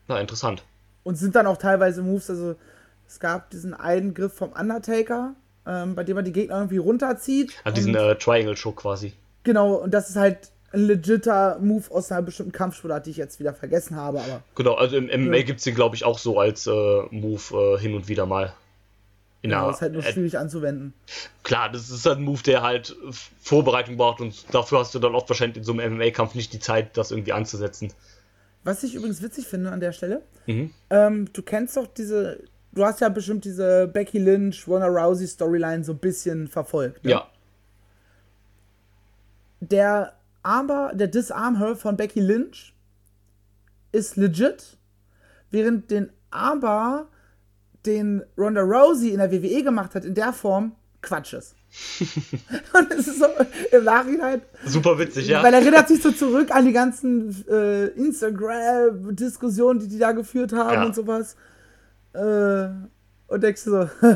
[0.09, 0.63] Na, interessant.
[1.03, 2.57] Und sind dann auch teilweise Moves, also
[3.09, 5.35] es gab diesen einen Griff vom Undertaker,
[5.67, 7.53] ähm, bei dem er die Gegner irgendwie runterzieht.
[7.65, 9.13] An diesen äh, Triangle-Show quasi.
[9.45, 13.41] Genau, und das ist halt ein legitter Move aus einer bestimmten Kampfsportart, die ich jetzt
[13.41, 15.43] wieder vergessen habe, aber Genau, also im MMA Ja.
[15.43, 16.71] gibt's den, glaube ich, auch so als äh,
[17.11, 18.55] Move äh, hin und wieder mal.
[19.43, 20.93] In genau, ist halt nur schwierig anzuwenden.
[21.45, 22.95] Klar, das ist halt ein Move, der halt
[23.41, 26.59] Vorbereitung braucht und dafür hast du dann oft wahrscheinlich in so einem MMA-Kampf nicht die
[26.59, 27.93] Zeit, das irgendwie anzusetzen.
[28.65, 30.71] Was ich übrigens witzig finde an der Stelle, mhm.
[30.91, 35.85] ähm, du kennst doch diese, du hast ja bestimmt diese Becky Lynch, Ronda Rousey Storyline
[35.85, 37.03] so ein bisschen verfolgt.
[37.05, 37.13] Ne?
[37.13, 37.29] Ja.
[39.61, 42.75] Der aber der Disarm Her von Becky Lynch
[43.93, 44.79] ist legit,
[45.51, 47.09] während den aber
[47.87, 51.55] den Ronda Rousey in der WWE gemacht hat, in der Form Quatsch ist.
[52.75, 53.27] und es ist so
[53.71, 54.43] im Nachhinein.
[54.67, 55.43] Super witzig, ja.
[55.43, 60.53] Weil er erinnert sich so zurück an die ganzen äh, Instagram-Diskussionen, die die da geführt
[60.53, 60.85] haben ja.
[60.85, 61.37] und sowas.
[62.13, 62.69] Äh,
[63.29, 63.89] und denkst du so,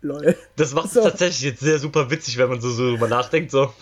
[0.00, 0.34] lol.
[0.56, 1.02] Das macht es so.
[1.02, 3.50] tatsächlich jetzt sehr super witzig, wenn man so, so drüber nachdenkt.
[3.50, 3.72] So.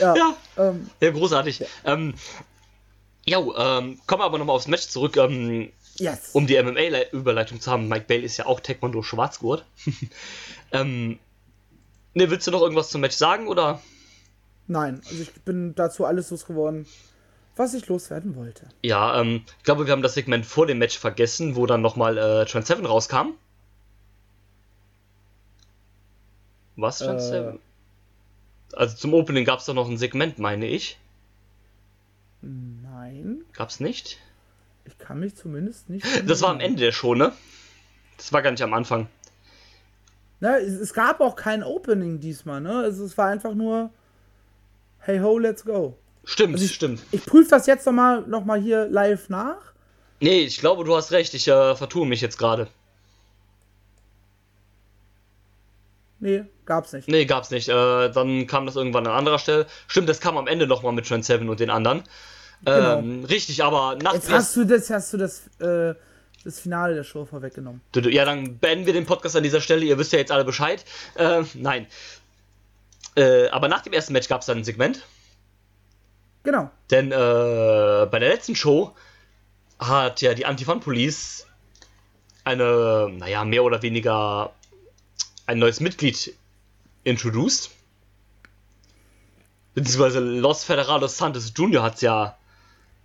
[0.00, 0.36] Ja, ja.
[0.56, 1.60] Ähm, ja großartig.
[1.60, 2.14] Ja, ähm,
[3.26, 5.16] ja ähm, kommen wir aber nochmal aufs Match zurück.
[5.16, 6.30] Ähm, yes.
[6.32, 7.88] Um die MMA-Überleitung zu haben.
[7.88, 9.64] Mike Bale ist ja auch Taekwondo Schwarzgurt.
[10.72, 11.18] ähm,
[12.14, 13.80] ne, willst du noch irgendwas zum Match sagen oder?
[14.66, 16.86] Nein, also ich bin dazu alles losgeworden,
[17.56, 18.68] was ich loswerden wollte.
[18.82, 22.16] Ja, ähm, ich glaube, wir haben das Segment vor dem Match vergessen, wo dann nochmal
[22.16, 23.32] äh, Trent Seven rauskam.
[26.76, 27.58] Was, Trent äh, Seven?
[28.74, 30.98] Also zum Opening gab es doch noch ein Segment, meine ich.
[32.42, 33.42] Nein.
[33.52, 34.18] Gab's nicht?
[34.84, 36.06] Ich kann mich zumindest nicht.
[36.26, 37.32] Das war am Ende der Show, ne?
[38.16, 39.08] Das war gar nicht am Anfang.
[40.40, 42.78] Na, es, es gab auch kein Opening diesmal, ne?
[42.78, 43.90] Also es war einfach nur
[45.02, 45.96] Hey ho, let's go.
[46.24, 47.00] Stimmt, also ich, stimmt.
[47.10, 49.72] Ich prüfe das jetzt nochmal noch mal hier live nach.
[50.20, 51.32] Nee, ich glaube, du hast recht.
[51.32, 52.68] Ich äh, vertue mich jetzt gerade.
[56.20, 57.08] Nee, gab's nicht.
[57.08, 57.68] Nee, gab's nicht.
[57.68, 59.66] Äh, dann kam das irgendwann an anderer Stelle.
[59.88, 62.02] Stimmt, das kam am Ende nochmal mit Trent Seven und den anderen.
[62.64, 62.98] Genau.
[62.98, 65.94] Ähm, richtig, aber nach Jetzt hast du das, hast du das, äh,
[66.44, 67.80] das Finale der Show vorweggenommen.
[67.94, 69.84] Ja, dann beenden wir den Podcast an dieser Stelle.
[69.84, 70.84] Ihr wisst ja jetzt alle Bescheid.
[71.14, 71.86] Äh, nein.
[73.16, 75.06] Äh, aber nach dem ersten Match gab es dann ein Segment.
[76.42, 76.70] Genau.
[76.90, 78.94] Denn äh, bei der letzten Show
[79.78, 81.46] hat ja die Anti-Fun-Police
[82.44, 84.52] eine, naja, mehr oder weniger
[85.50, 86.36] ein neues Mitglied
[87.02, 87.70] introduced.
[89.74, 91.82] Beziehungsweise Los Federados Santos Jr.
[91.82, 92.38] hat es ja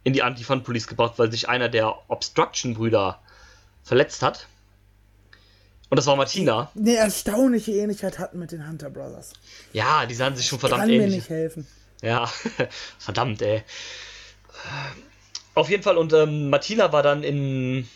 [0.03, 3.19] in die Anti-Fun-Police gebracht, weil sich einer der Obstruction-Brüder
[3.83, 4.47] verletzt hat.
[5.89, 6.71] Und das war Martina.
[6.75, 9.33] Eine erstaunliche Ähnlichkeit hatten mit den Hunter Brothers.
[9.73, 10.99] Ja, die sahen sich schon verdammt ähnlich.
[10.99, 11.67] Kann mir nicht helfen.
[12.03, 12.27] Ja,
[12.99, 13.63] verdammt, ey.
[15.55, 17.87] Auf jeden Fall, und ähm, Martina war dann in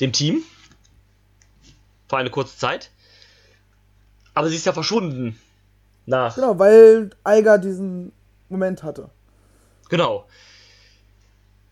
[0.00, 0.42] dem Team.
[2.08, 2.90] Für eine kurze Zeit.
[4.34, 5.38] Aber sie ist ja verschwunden.
[6.06, 6.34] Nach.
[6.34, 8.12] Genau, weil Eiger diesen
[8.48, 9.08] Moment hatte.
[9.88, 10.26] Genau.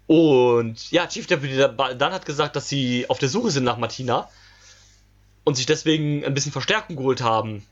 [0.06, 4.28] Und ja, Chief Deputy dann hat gesagt, dass sie auf der Suche sind nach Martina
[5.44, 7.64] und sich deswegen ein bisschen Verstärkung geholt haben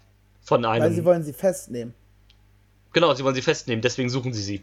[0.43, 0.85] von einem.
[0.85, 1.95] Weil sie wollen sie festnehmen.
[2.93, 4.63] Genau, sie wollen sie festnehmen, deswegen suchen sie sie.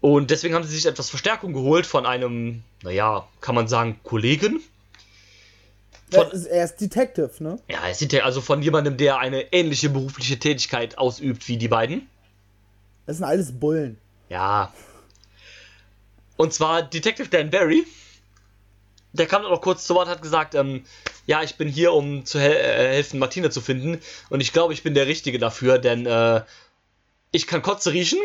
[0.00, 4.60] Und deswegen haben sie sich etwas Verstärkung geholt von einem, naja, kann man sagen, Kollegen.
[6.12, 7.58] Von, er ist Detective, ne?
[7.68, 11.68] Ja, er ist Detective, also von jemandem, der eine ähnliche berufliche Tätigkeit ausübt wie die
[11.68, 12.08] beiden.
[13.06, 13.98] Das sind alles Bullen.
[14.28, 14.72] Ja,
[16.42, 17.86] und zwar Detective Dan Barry.
[19.12, 20.84] Der kam dann noch kurz zu Wort, hat gesagt, ähm,
[21.26, 24.00] ja, ich bin hier, um zu hel äh, helfen, Martina zu finden.
[24.30, 26.42] Und ich glaube, ich bin der Richtige dafür, denn äh,
[27.30, 28.18] ich kann Kotze riechen.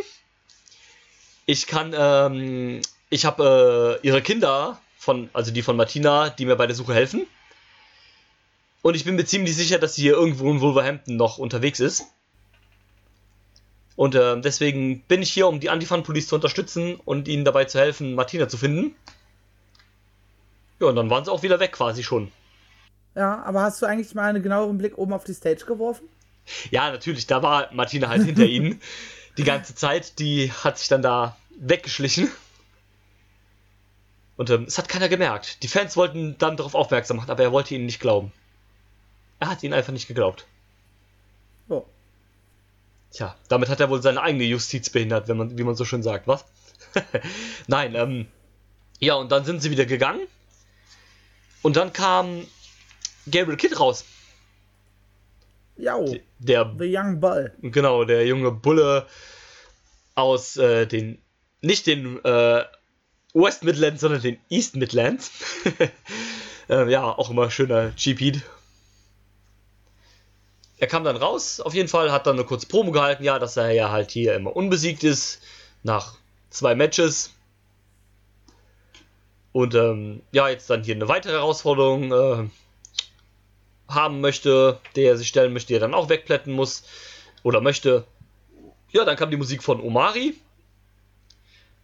[1.46, 6.56] Ich kann, ähm, ich habe äh, ihre Kinder, von, also die von Martina, die mir
[6.56, 7.28] bei der Suche helfen.
[8.88, 12.06] Und ich bin mir ziemlich sicher, dass sie hier irgendwo in Wolverhampton noch unterwegs ist.
[13.98, 17.80] Und äh, deswegen bin ich hier, um die Antifan-Police zu unterstützen und ihnen dabei zu
[17.80, 18.96] helfen, Martina zu finden.
[20.80, 22.32] Ja, und dann waren sie auch wieder weg quasi schon.
[23.14, 26.08] Ja, aber hast du eigentlich mal einen genaueren Blick oben auf die Stage geworfen?
[26.72, 28.80] Ja, natürlich, da war Martina halt hinter ihnen
[29.38, 30.18] die ganze Zeit.
[30.18, 32.32] Die hat sich dann da weggeschlichen.
[34.38, 35.62] Und ähm, es hat keiner gemerkt.
[35.62, 38.32] Die Fans wollten dann darauf aufmerksam machen, aber er wollte ihnen nicht glauben.
[39.40, 40.46] Er hat ihnen einfach nicht geglaubt.
[41.70, 41.86] Oh.
[43.12, 46.04] Tja, damit hat er wohl seine eigene Justiz behindert, wenn man, wie man so schön
[46.04, 46.46] sagt, was?
[47.68, 48.28] Nein, ähm,
[49.00, 50.22] ja, und dann sind sie wieder gegangen.
[51.62, 52.46] Und dann kam
[53.30, 54.06] Gabriel Kidd raus.
[55.76, 56.00] Ja,
[56.40, 57.54] der The Young Bull.
[57.62, 59.06] Genau, der junge Bulle
[60.16, 61.22] aus äh, den,
[61.62, 62.64] nicht den äh,
[63.34, 65.32] West Midlands, sondern den East Midlands.
[66.70, 68.42] äh, ja, auch immer schöner GP
[70.80, 73.58] er kam dann raus, auf jeden Fall, hat dann eine kurze Promo gehalten, ja, dass
[73.58, 75.42] er ja halt hier immer unbesiegt ist,
[75.84, 76.16] nach
[76.50, 77.34] zwei Matches.
[79.54, 82.50] Und ähm, ja, jetzt dann hier eine weitere Herausforderung äh,
[83.88, 86.84] haben möchte, der er sich stellen möchte, der dann auch wegplätten muss
[87.42, 88.06] oder möchte.
[88.92, 90.36] Ja, dann kam die Musik von Omari.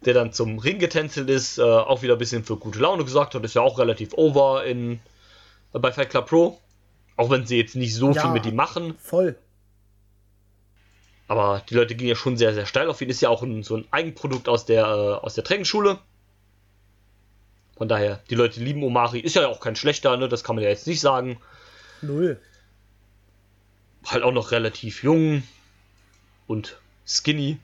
[0.06, 3.36] der dann zum Ring getänzelt ist, äh, auch wieder ein bisschen für gute Laune gesorgt
[3.36, 3.44] hat.
[3.44, 5.00] Ist ja auch relativ over in,
[5.74, 6.60] äh, bei Fight Club Pro.
[7.16, 8.22] Auch wenn sie jetzt nicht so Ja.
[8.22, 8.96] viel mit ihm machen.
[9.00, 9.36] Voll.
[11.28, 13.10] Aber die Leute gingen ja schon sehr, sehr steil auf ihn.
[13.10, 16.00] Ist ja auch ein, so ein Eigenprodukt aus der, äh, aus der Trainingsschule.
[17.78, 19.20] Von daher, die Leute lieben Omari.
[19.20, 20.30] Ist ja auch kein schlechter, ne?
[20.30, 21.40] Das kann man ja jetzt nicht sagen.
[22.02, 22.40] Null.
[24.06, 25.44] Halt auch noch relativ jung
[26.48, 27.58] und skinny.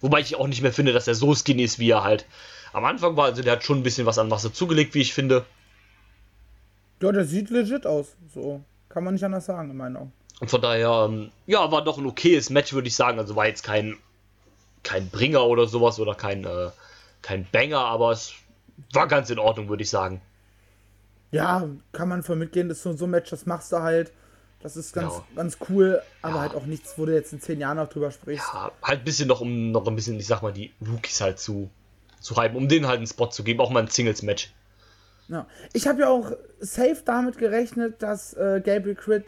[0.00, 2.24] Wobei ich auch nicht mehr finde, dass er so skinny ist, wie er halt
[2.72, 3.26] am Anfang war.
[3.26, 5.44] Also der hat schon ein bisschen was an Masse zugelegt, wie ich finde.
[7.00, 8.16] Ja, der sieht legit aus.
[8.34, 8.62] So.
[8.88, 10.12] Kann man nicht anders sagen, in meinen Augen.
[10.40, 13.18] Und von daher, ähm, ja, war doch ein okayes Match, würde ich sagen.
[13.18, 13.96] Also war jetzt kein,
[14.82, 16.70] kein Bringer oder sowas oder kein, äh,
[17.22, 18.32] kein Banger, aber es
[18.92, 20.20] war ganz in Ordnung, würde ich sagen.
[21.30, 22.68] Ja, kann man voll mitgehen.
[22.68, 24.12] Das ist so, so ein Match, das machst du halt.
[24.60, 25.24] Das ist ganz, Ja.
[25.36, 26.40] ganz cool, aber Ja.
[26.40, 28.46] halt auch nichts, wo du jetzt in zehn Jahren noch drüber sprichst.
[28.52, 31.38] Ja, halt ein bisschen noch, um noch ein bisschen, ich sag mal, die Rookies halt
[31.38, 31.70] zu,
[32.20, 34.50] zu hypen, um denen halt einen Spot zu geben, auch mal ein Singles-Match.
[35.28, 35.46] Ja.
[35.72, 39.24] Ich habe ja auch safe damit gerechnet, dass äh, Gabriel Kidd,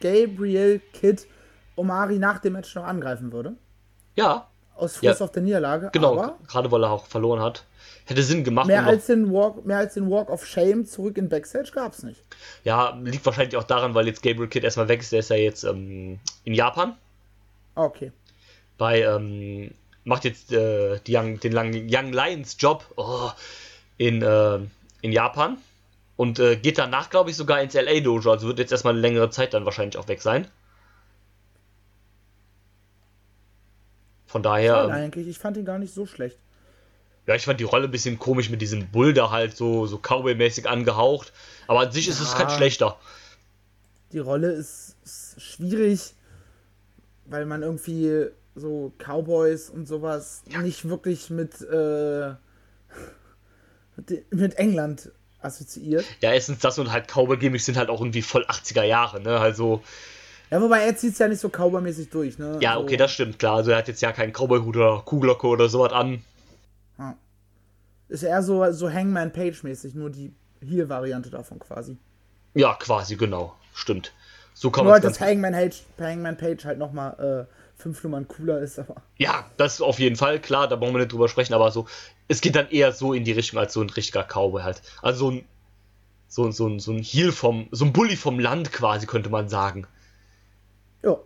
[0.00, 1.26] Gabriel Kidd
[1.76, 3.54] Omari nach dem Match noch angreifen würde.
[4.16, 5.24] Ja, Aus Frust Ja.
[5.24, 5.90] auf der Niederlage.
[5.92, 7.64] genau, gerade weil er auch verloren hat.
[8.06, 8.66] Hätte Sinn gemacht.
[8.66, 12.02] mehr als, den Walk, mehr als den Walk of Shame zurück in Backstage gab es
[12.02, 12.22] nicht.
[12.64, 15.12] ja, liegt wahrscheinlich auch daran, weil jetzt Gabriel Kidd erstmal weg ist.
[15.12, 16.96] Der ist ja jetzt ähm, in Japan.
[17.74, 18.12] Ah, Okay.
[18.78, 19.72] bei ähm,
[20.04, 23.30] macht jetzt äh, die Young, den langen Young Lions Job oh,
[23.98, 24.58] in, äh,
[25.00, 25.58] in Japan
[26.16, 28.30] und äh, geht danach, glaube ich, sogar ins LA Dojo.
[28.30, 30.46] Also wird jetzt erstmal eine längere Zeit dann wahrscheinlich auch weg sein.
[34.26, 35.28] Von daher, Schade ähm, eigentlich.
[35.28, 36.38] Ich fand ihn gar nicht so schlecht.
[37.26, 39.96] ja, ich fand die Rolle ein bisschen komisch mit diesem Bull da halt so, so
[39.98, 41.32] Cowboy-mäßig angehaucht.
[41.66, 42.38] Aber an sich ist es Ja.
[42.38, 42.98] kein schlechter.
[44.12, 46.14] Die Rolle ist, ist schwierig,
[47.26, 52.34] weil man irgendwie so Cowboys und sowas nicht wirklich mit, äh,
[54.30, 56.04] mit- England assoziiert.
[56.20, 59.38] Ja, erstens das und halt Cowboy-Gimmicks sind halt auch irgendwie voll 80er Jahre, ne?
[59.38, 59.82] Also,
[60.50, 62.58] Ja, wobei er zieht es ja nicht so Cowboy-mäßig durch, ne?
[62.60, 63.56] ja, so, okay, das stimmt, klar.
[63.56, 66.22] Also er hat jetzt ja keinen Cowboy-Hut oder Kuhglocke oder sowas an.
[68.08, 70.32] Ist eher so, so Hangman Page-mäßig, nur die
[70.62, 71.98] Heel-Variante davon quasi.
[72.54, 73.54] Ja, quasi, genau.
[73.74, 74.14] Stimmt.
[74.54, 78.26] So kann Nur man halt, dass Hangman, Page- Hangman Page halt nochmal äh, fünf Nummern
[78.28, 79.02] cooler ist, aber.
[79.16, 81.86] Ja, das ist auf jeden Fall klar, da brauchen wir nicht drüber sprechen, aber so,
[82.26, 84.82] es geht dann eher so in die Richtung als so ein richtiger Cowboy halt.
[85.00, 85.44] Also so ein,
[86.28, 89.48] so, so ein, so ein Heel vom, so ein Bully vom Land quasi, könnte man
[89.48, 89.86] sagen.
[91.02, 91.16] Ja.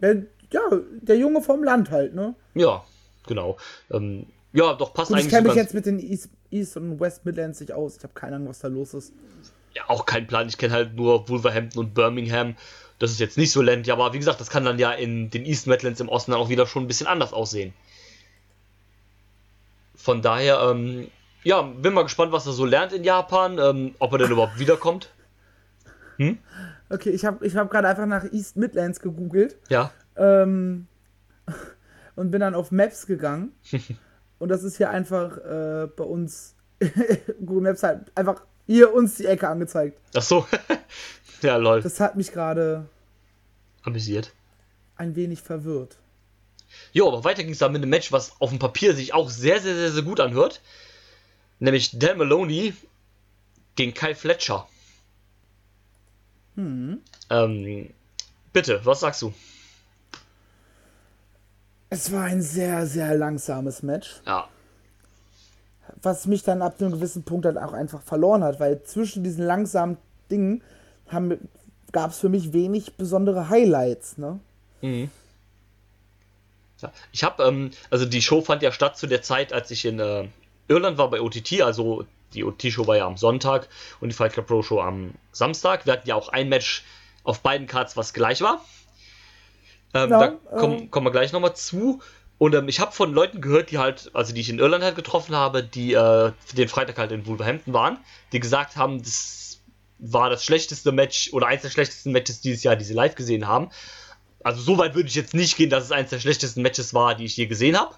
[0.00, 0.60] Der, ja,
[1.00, 2.34] der Junge vom Land halt, ne?
[2.54, 2.84] Ja,
[3.26, 3.56] genau.
[3.90, 6.76] Ähm, ja, doch passt Gut, ich eigentlich kenne so mich jetzt mit den East, East
[6.76, 7.96] und West Midlands nicht aus.
[7.96, 9.12] Ich habe keine Ahnung, was da los ist.
[9.74, 10.48] ja, auch kein Plan.
[10.48, 12.56] Ich kenne halt nur Wolverhampton und Birmingham.
[12.98, 15.44] Das ist jetzt nicht so ländlich, aber wie gesagt, das kann dann ja in den
[15.44, 17.72] East Midlands im Osten dann auch wieder schon ein bisschen anders aussehen.
[19.96, 21.08] Von daher, ähm,
[21.44, 24.58] ja, bin mal gespannt, was er so lernt in Japan, ähm, ob er denn überhaupt
[24.58, 25.10] wiederkommt.
[26.88, 29.90] Okay, ich habe ich hab gerade einfach nach East Midlands gegoogelt Ja.
[30.16, 30.86] ähm,
[32.16, 33.52] und bin dann auf Maps gegangen.
[34.38, 36.54] und das ist hier einfach äh, bei uns,
[37.44, 40.00] Google Maps halt einfach hier uns die Ecke angezeigt.
[40.14, 40.46] Ach so.
[41.48, 41.82] ja, lol.
[41.82, 42.86] Das hat mich gerade
[43.82, 44.32] Amüsiert.
[44.96, 45.98] ein wenig verwirrt.
[46.92, 49.28] Jo, aber weiter ging es dann mit einem Match, was auf dem Papier sich auch
[49.28, 50.60] sehr, sehr, sehr, sehr gut anhört.
[51.58, 52.74] Nämlich Dan Maloney
[53.76, 54.66] gegen Kyle Fletcher.
[56.56, 57.90] Ähm,
[58.52, 59.32] bitte, was sagst du?
[61.90, 64.48] Es war ein sehr, sehr langsames Match, Ja,
[66.00, 69.44] was mich dann ab einem gewissen Punkt dann auch einfach verloren hat, weil zwischen diesen
[69.44, 69.98] langsamen
[70.30, 70.62] Dingen
[71.92, 74.40] gab es für mich wenig besondere Highlights, ne?
[76.80, 79.84] Ja, ich habe, ähm, also die Show fand ja statt zu der Zeit, als ich
[79.84, 80.28] in äh,
[80.68, 83.68] Irland war bei OTT, also die OTT-Show war ja am Sonntag
[84.00, 85.86] und die Fight Club Pro Show am Samstag.
[85.86, 86.82] Wir hatten ja auch ein Match
[87.24, 88.64] auf beiden Cards, was gleich war.
[89.94, 90.90] Ähm, Ja, da kommen, ähm.
[90.90, 92.00] kommen wir gleich nochmal zu.
[92.38, 94.96] Und ähm, ich habe von Leuten gehört, die halt, also die ich in Irland halt
[94.96, 97.98] getroffen habe, die äh, den Freitag halt in Wolverhampton waren,
[98.32, 99.51] die gesagt haben, das
[100.04, 103.46] war das schlechteste Match oder eins der schlechtesten Matches dieses Jahr, die sie live gesehen
[103.46, 103.70] haben.
[104.42, 107.14] Also so weit würde ich jetzt nicht gehen, dass es eins der schlechtesten Matches war,
[107.14, 107.94] die ich je gesehen habe.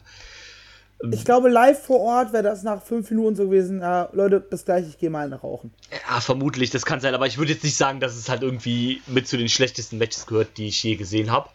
[1.10, 4.64] Ich glaube, live vor Ort wäre das nach fünf Minuten so gewesen, ja, Leute, bis
[4.64, 5.72] gleich, ich gehe mal eine rauchen.
[5.90, 9.02] Ja, vermutlich, das kann sein, aber ich würde jetzt nicht sagen, dass es halt irgendwie
[9.06, 11.48] mit zu den schlechtesten Matches gehört, die ich je gesehen habe.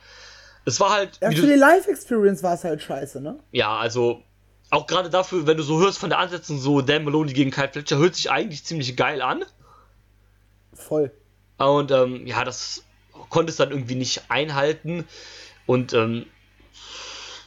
[0.65, 3.39] Es war halt, Ja, für die Live-Experience war es halt scheiße, ne?
[3.51, 4.21] ja, also
[4.71, 7.69] auch gerade dafür, wenn du so hörst von der Ansetzung, so Dan Maloney gegen Kyle
[7.71, 9.43] Fletcher, hört sich eigentlich ziemlich geil an.
[10.79, 11.11] Voll.
[11.57, 12.83] Und ähm, ja, das
[13.29, 15.05] konnte es dann irgendwie nicht einhalten.
[15.65, 16.25] Und ähm,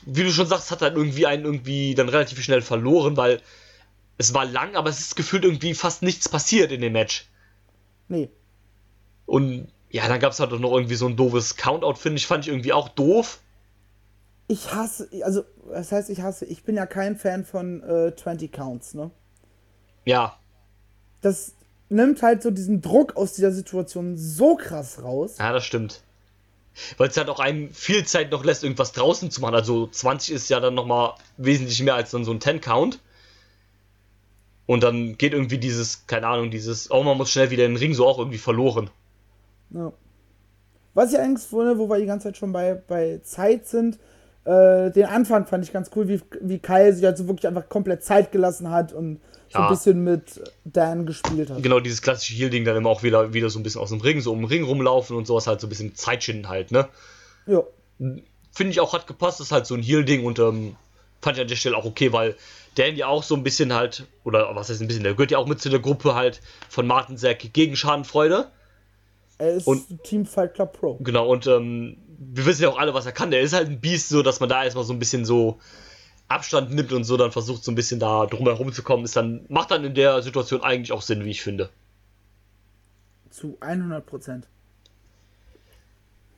[0.05, 3.41] wie du schon sagst, hat dann irgendwie einen irgendwie dann relativ schnell verloren, weil
[4.19, 7.29] es war lang, aber es ist gefühlt irgendwie fast nichts passiert in dem Match.
[8.09, 8.31] Nee.
[9.27, 12.45] Und ja, dann gab es halt noch irgendwie so ein doofes Countout, finde ich, fand
[12.45, 13.41] ich irgendwie auch doof.
[14.49, 18.53] Ich hasse, also, das heißt, ich hasse, ich bin ja kein Fan von äh, 20
[18.53, 19.11] Counts, ne?
[20.05, 20.39] Ja.
[21.21, 21.55] Das
[21.93, 25.37] nimmt halt so diesen Druck aus dieser Situation so krass raus.
[25.39, 26.03] Ja, das stimmt.
[26.97, 29.55] Weil es halt auch einem viel Zeit noch lässt, irgendwas draußen zu machen.
[29.55, 32.99] Also 20 ist ja dann nochmal wesentlich mehr als dann so ein 10-Count.
[34.67, 37.79] Und dann geht irgendwie dieses, keine Ahnung, dieses, oh, man muss schnell wieder in den
[37.79, 38.91] Ring so auch irgendwie verloren.
[39.71, 39.93] Ja.
[40.95, 43.99] Was ich eigentlich wundere, wo wir die ganze Zeit schon bei, bei Zeit sind,
[44.45, 48.03] äh, den Anfang fand ich ganz cool, wie, wie Kyle sich also wirklich einfach komplett
[48.03, 49.21] Zeit gelassen hat und
[49.53, 51.63] so ein bisschen mit Dan gespielt hat.
[51.63, 54.21] Genau, dieses klassische Heal-Ding dann immer auch wieder, wieder so ein bisschen aus dem Ring,
[54.21, 56.89] so um den Ring rumlaufen und sowas halt so ein bisschen Zeit schinden halt, ne?
[57.47, 57.63] Ja.
[57.99, 60.77] Finde ich auch hat gepasst, ist halt so ein Heal-Ding und ähm,
[61.21, 62.37] fand ich an der Stelle auch okay, weil
[62.75, 65.39] Dan ja auch so ein bisschen halt, oder was heißt ein bisschen, der gehört ja
[65.39, 68.49] auch mit zu der Gruppe halt von Martin Zack gegen Schadenfreude.
[69.39, 70.95] Er ist Und- Team Fight Club Pro.
[71.01, 73.31] Genau, und ähm, wir wissen ja auch alle, was er kann.
[73.31, 75.59] Der ist halt ein Biest, so dass man da erstmal so ein bisschen so
[76.33, 79.45] Abstand nimmt und so dann versucht, so ein bisschen da drumherum zu kommen, ist dann,
[79.49, 81.71] macht dann in der Situation eigentlich auch Sinn, wie ich finde.
[83.31, 84.47] Zu 100 Prozent.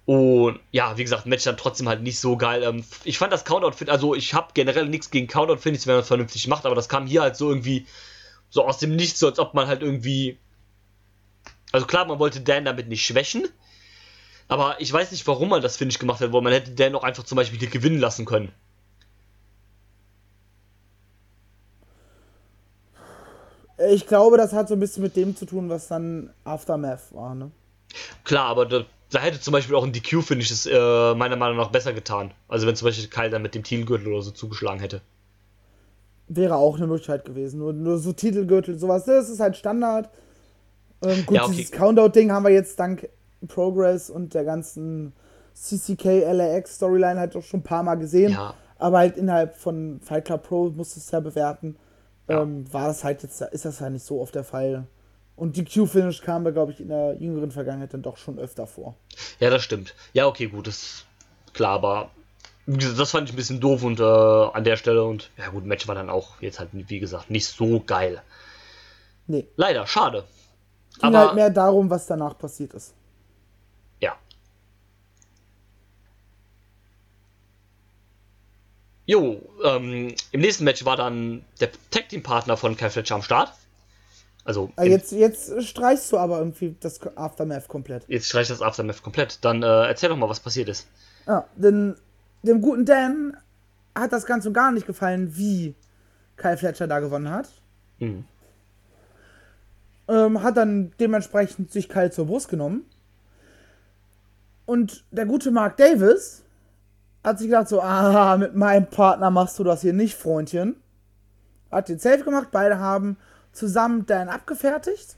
[0.06, 2.62] Und ja, wie gesagt, Match dann trotzdem halt nicht so geil.
[2.62, 5.94] Ähm, ich fand das Countout, also ich habe generell nichts gegen Countout, finde ich, wenn
[5.94, 7.86] man es vernünftig macht, aber das kam hier halt so irgendwie
[8.50, 10.38] so aus dem Nichts, so als ob man halt irgendwie.
[11.72, 13.48] Also klar, man wollte Dan damit nicht schwächen,
[14.46, 16.94] aber ich weiß nicht, warum man das, finde ich, gemacht hat, weil man hätte Dan
[16.94, 18.52] auch einfach zum Beispiel gewinnen lassen können.
[23.92, 27.34] Ich glaube, das hat so ein bisschen mit dem zu tun, was dann Aftermath war,
[27.34, 27.50] ne?
[28.24, 31.36] Klar, aber da, da hätte zum Beispiel auch ein DQ, finde ich, es äh, meiner
[31.36, 32.32] Meinung nach besser getan.
[32.48, 35.00] Also wenn zum Beispiel Kyle dann mit dem Titelgürtel oder so zugeschlagen hätte.
[36.28, 37.58] Wäre auch eine Möglichkeit gewesen.
[37.58, 40.08] Nur, nur so Titelgürtel, sowas, das ist halt Standard.
[41.02, 41.54] Ähm, gut, Ja, okay.
[41.56, 43.08] dieses Countout-Ding haben wir jetzt dank
[43.46, 45.12] Progress und der ganzen
[45.54, 48.32] CCK LAX Storyline halt doch schon ein paar Mal gesehen.
[48.32, 48.54] Ja.
[48.78, 51.76] Aber halt innerhalb von Fight Club Pro musst du es ja bewerten.
[52.28, 52.42] Ja.
[52.42, 54.86] Ähm, war das halt jetzt, ist das halt nicht so oft der Fall.
[55.36, 58.66] Und die Q-Finish kam da, glaube ich, in der jüngeren Vergangenheit dann doch schon öfter
[58.66, 58.94] vor.
[59.40, 59.94] Ja, das stimmt.
[60.12, 61.06] Ja, okay, gut, das ist
[61.52, 62.10] klar, aber
[62.66, 65.48] wie gesagt, das fand ich ein bisschen doof und äh, an der Stelle und ja
[65.48, 68.22] gut, Match war dann auch jetzt halt, wie gesagt, nicht so geil.
[69.26, 69.46] Nee.
[69.56, 70.24] Leider, schade.
[70.94, 72.94] Ging Aber halt mehr darum, was danach passiert ist.
[74.00, 74.16] ja.
[79.06, 83.22] Jo, ähm, im nächsten Match war dann der Tag Team Partner von Kyle Fletcher am
[83.22, 83.52] Start.
[84.44, 88.04] Also im- jetzt, jetzt streichst du aber irgendwie das Aftermath komplett.
[88.08, 89.44] jetzt streicht das Aftermath komplett.
[89.44, 90.86] Dann äh, erzähl doch mal, was passiert ist.
[91.26, 91.96] Ja, denn
[92.42, 93.36] dem guten Dan
[93.94, 95.74] hat das ganz und gar nicht gefallen, wie
[96.36, 97.48] Kyle Fletcher da gewonnen hat.
[97.98, 98.24] Mhm.
[100.08, 102.84] Ähm, hat dann dementsprechend sich Kyle zur Brust genommen.
[104.66, 106.43] Und der gute Mark Davis
[107.24, 110.76] hat sich gedacht so, ah, mit meinem Partner machst du das hier nicht, Freundchen.
[111.70, 113.16] Hat den Safe gemacht, beide haben
[113.52, 115.16] zusammen Dan abgefertigt.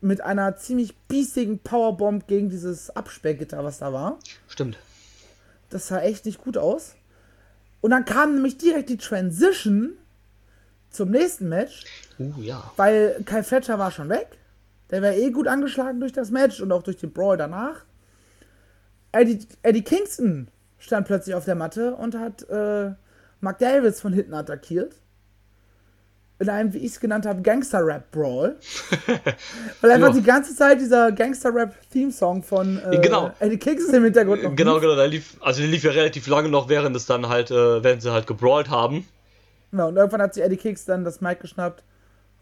[0.00, 4.18] Mit einer ziemlich biestigen Powerbomb gegen dieses Absperrgitter, was da war.
[4.48, 4.76] Stimmt.
[5.70, 6.94] Das sah echt nicht gut aus.
[7.80, 9.92] Und dann kam nämlich direkt die Transition
[10.90, 11.84] zum nächsten Match,
[12.18, 12.70] Uh, ja.
[12.76, 14.28] weil Kyle Fletcher war schon weg.
[14.90, 17.84] Der war eh gut angeschlagen durch das Match und auch durch den Brawl danach.
[19.10, 20.48] Eddie, Eddie Kingston
[20.84, 22.92] stand plötzlich auf der Matte und hat äh,
[23.40, 24.94] Mark Davis von hinten attackiert.
[26.40, 28.56] In einem, wie ich es genannt habe, Gangster-Rap-Brawl.
[29.80, 30.14] Weil einfach Ja.
[30.14, 33.30] die ganze Zeit dieser Gangster-Rap-Theme-Song von äh, Genau.
[33.38, 34.82] Eddie Kingston im Hintergrund noch Genau, lief.
[34.82, 37.82] genau, da lief, also der lief ja relativ lange noch, während es dann halt, äh,
[37.84, 39.06] während sie halt gebrawlt haben.
[39.72, 41.82] Ja, und irgendwann hat sich Eddie Kicks dann das Mic geschnappt.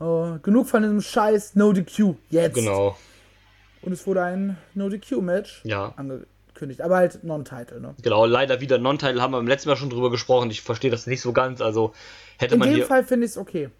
[0.00, 2.14] Oh, genug von diesem Scheiß No DQ.
[2.30, 2.54] Jetzt.
[2.54, 2.96] Genau.
[3.82, 5.92] Und es wurde ein No DQ Match Ja.
[6.52, 6.80] Angekündigt.
[6.82, 7.94] Aber halt Non-Title, ne?
[8.02, 10.50] Genau, leider wieder Non-Title, haben wir im letzten Mal schon drüber gesprochen.
[10.50, 11.60] Ich verstehe das nicht so ganz.
[11.60, 11.94] Also
[12.38, 12.86] hätte In man dem hier.
[12.86, 13.70] Fall finde ich es okay.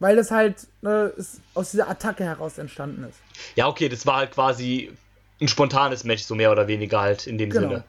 [0.00, 1.12] Weil das halt ne,
[1.54, 3.18] aus dieser Attacke heraus entstanden ist.
[3.54, 4.92] Ja, okay, das war halt quasi
[5.40, 7.68] ein spontanes Match, so mehr oder weniger halt in dem Genau.
[7.68, 7.84] Sinne.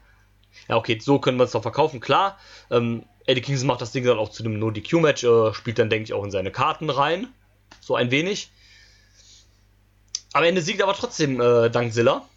[0.70, 2.38] Ja, okay, so können wir es doch verkaufen, klar.
[2.72, 6.06] Ähm, Eddie Kingston macht das Ding dann auch zu einem No-DQ-Match, äh, spielt dann, denke
[6.06, 7.28] ich, auch in seine Karten rein.
[7.82, 8.52] So ein wenig.
[10.34, 12.28] Am Ende siegt aber trotzdem äh, dank Zilla.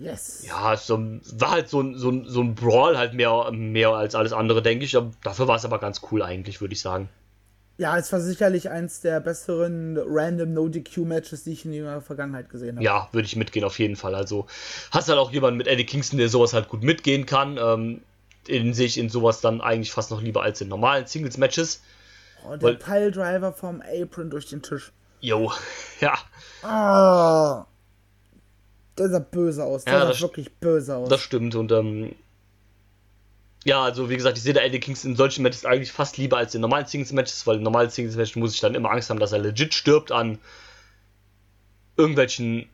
[0.00, 0.44] Yes.
[0.46, 4.14] Ja, es war halt so ein, so, ein, so ein Brawl, halt mehr, mehr als
[4.14, 4.96] alles andere, denke ich.
[5.22, 7.08] Dafür war es aber ganz cool eigentlich, würde ich sagen.
[7.76, 12.02] Ja, es war sicherlich eins der besseren random No DQ Matches, die ich in der
[12.02, 12.84] Vergangenheit gesehen habe.
[12.84, 14.14] Ja, würde ich mitgehen auf jeden Fall.
[14.14, 14.46] Also
[14.90, 17.58] hast halt auch jemanden mit Eddie Kingston, der sowas halt gut mitgehen kann.
[17.58, 18.02] Ähm,
[18.48, 21.82] den sehe ich in sowas dann eigentlich fast noch lieber als in normalen Singles-Matches.
[22.46, 24.92] Oh, der Piledriver vom Apron durch den Tisch.
[25.20, 25.52] Jo,
[26.00, 26.18] ja.
[26.62, 27.64] Oh,
[29.00, 29.84] der sah böse aus.
[29.84, 31.08] Der Ja, sah das- wirklich böse aus.
[31.08, 32.14] Das stimmt und ähm,
[33.64, 36.38] ja, also wie gesagt, ich sehe der Eddie Kingston in solchen Matches eigentlich fast lieber
[36.38, 39.32] als in normalen Singles-Matches, weil in normalen Singles-Matches muss ich dann immer Angst haben, dass
[39.32, 40.38] er legit stirbt an
[41.96, 42.68] irgendwelchen,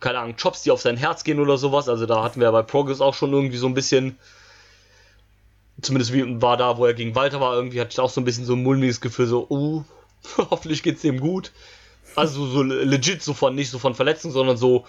[0.00, 1.88] keine Ahnung, Chops, die auf sein Herz gehen oder sowas.
[1.88, 4.18] Also da hatten wir ja bei Progress auch schon irgendwie so ein bisschen,
[5.80, 8.24] zumindest wie war da, wo er gegen Walter war, irgendwie hatte ich auch so ein
[8.24, 9.84] bisschen so ein mulmiges Gefühl, so, oh,
[10.50, 11.52] hoffentlich geht's dem gut.
[12.16, 14.86] Also so legit, so von, nicht so von Verletzung, sondern so,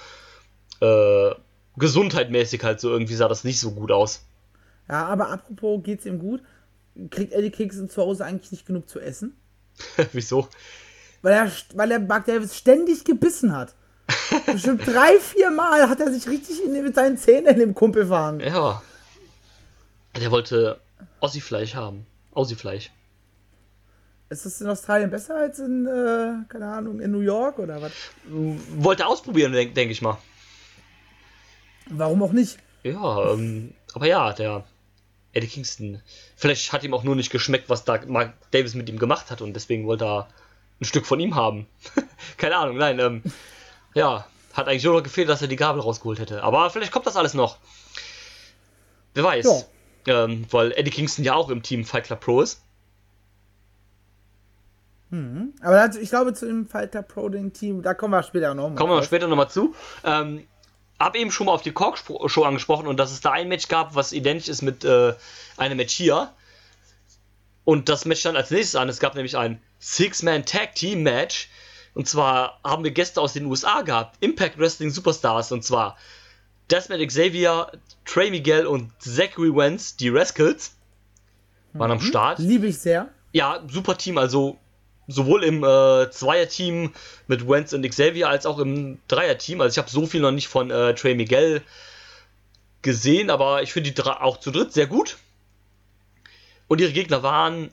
[0.79, 1.31] äh,
[1.77, 4.23] gesundheitmäßig halt so irgendwie sah das nicht so gut aus.
[4.87, 6.41] Ja, aber apropos, geht's ihm gut?
[7.09, 9.35] Kriegt Eddie Kingston zu Hause eigentlich nicht genug zu essen?
[10.13, 10.47] Wieso?
[11.21, 13.73] Weil er, weil er Mark Davis ständig gebissen hat.
[14.45, 18.05] Bestimmt drei, vier Mal hat er sich richtig in, mit seinen Zähnen in dem Kumpel
[18.05, 18.39] verhangen.
[18.41, 18.81] Ja.
[20.15, 20.79] Der wollte
[21.19, 22.05] Ossi-Fleisch haben.
[22.31, 22.91] Aussie-Fleisch.
[24.29, 27.91] Ist das in Australien besser als in, äh, keine Ahnung, in New York oder was?
[28.25, 30.17] Wollte ausprobieren, denke denk ich mal.
[31.87, 32.57] Warum auch nicht?
[32.83, 34.63] Ja, ähm, aber ja, der
[35.33, 36.01] Eddie Kingston.
[36.35, 39.41] Vielleicht hat ihm auch nur nicht geschmeckt, was da Mark Davis mit ihm gemacht hat
[39.41, 40.27] und deswegen wollte er
[40.81, 41.67] ein Stück von ihm haben.
[42.37, 43.21] Keine Ahnung, nein, ähm,
[43.93, 46.41] ja, hat eigentlich nur noch gefehlt, dass er die Gabel rausgeholt hätte.
[46.43, 47.57] Aber vielleicht kommt das alles noch.
[49.13, 49.67] Wer weiß.
[50.07, 52.61] Ähm, weil Eddie Kingston ja auch im Team Fight Club Pro ist.
[55.11, 58.69] Aber dazu- ich glaube, zu dem Fighter Pro Ding Team, da kommen wir später noch
[58.69, 58.75] mal.
[58.75, 59.73] Kommen wir später nochmal zu.
[60.03, 60.45] Ähm,
[60.99, 63.95] hab eben schon mal auf die Kork-Show angesprochen und dass es da ein Match gab,
[63.95, 65.13] was identisch ist mit äh,
[65.57, 66.31] einem Match hier.
[67.63, 68.89] Und das Match stand als nächstes an.
[68.89, 71.49] Es gab nämlich ein Six-Man-Tag-Team-Match.
[71.93, 74.17] Und zwar haben wir Gäste aus den USA gehabt.
[74.19, 75.51] Impact Wrestling Superstars.
[75.51, 75.97] Und zwar
[76.69, 77.71] Desmond Xavier,
[78.05, 80.75] Trey Miguel und Zachary Wentz, die Rascals,
[81.73, 82.39] waren am Start.
[82.39, 83.09] Liebe ich sehr.
[83.31, 84.17] Ja, super Team.
[84.17, 84.57] Also
[85.07, 86.93] sowohl im äh, Zweier-Team
[87.27, 89.61] mit Wentz und Xavier als auch im Dreier-Team.
[89.61, 91.61] Also ich habe so viel noch nicht von äh, Trey Miguel
[92.81, 95.17] gesehen, aber ich finde die auch zu dritt sehr gut.
[96.67, 97.71] Und ihre Gegner waren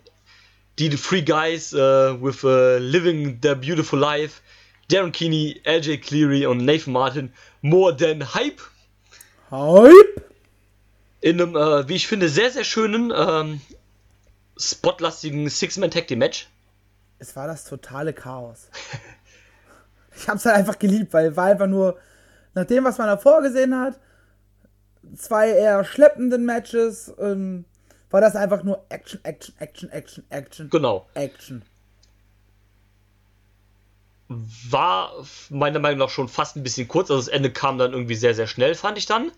[0.78, 4.40] die Three Guys äh, with äh, Living Their Beautiful Life,
[4.90, 7.32] Darren Keeney, LJ Cleary und Nathan Martin.
[7.62, 8.60] More than Hype
[9.50, 10.32] Hype!
[11.20, 13.60] in einem, äh, wie ich finde, sehr, sehr schönen, ähm,
[14.58, 16.48] spotlastigen Six-Man-Tag-Team-Match.
[17.22, 18.68] Es war das totale Chaos.
[20.14, 21.96] Ich hab's halt einfach geliebt, weil war einfach nur,
[22.52, 23.98] nach dem, was man davor gesehen hat,
[25.16, 27.64] zwei eher schleppenden Matches, ähm,
[28.10, 31.06] war das einfach nur Action, Action, Action, Action, Action, Genau.
[31.14, 31.62] Action.
[34.68, 35.12] war
[35.48, 37.10] meiner Meinung nach schon fast ein bisschen kurz.
[37.10, 39.32] Also das Ende kam dann irgendwie sehr, sehr schnell, fand ich dann.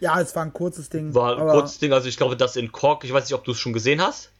[0.00, 1.14] Ja, es war ein kurzes Ding.
[1.14, 1.94] War ein kurzes Ding.
[1.94, 4.30] Also ich glaube, das in Kork, ich weiß nicht, ob du es schon gesehen hast,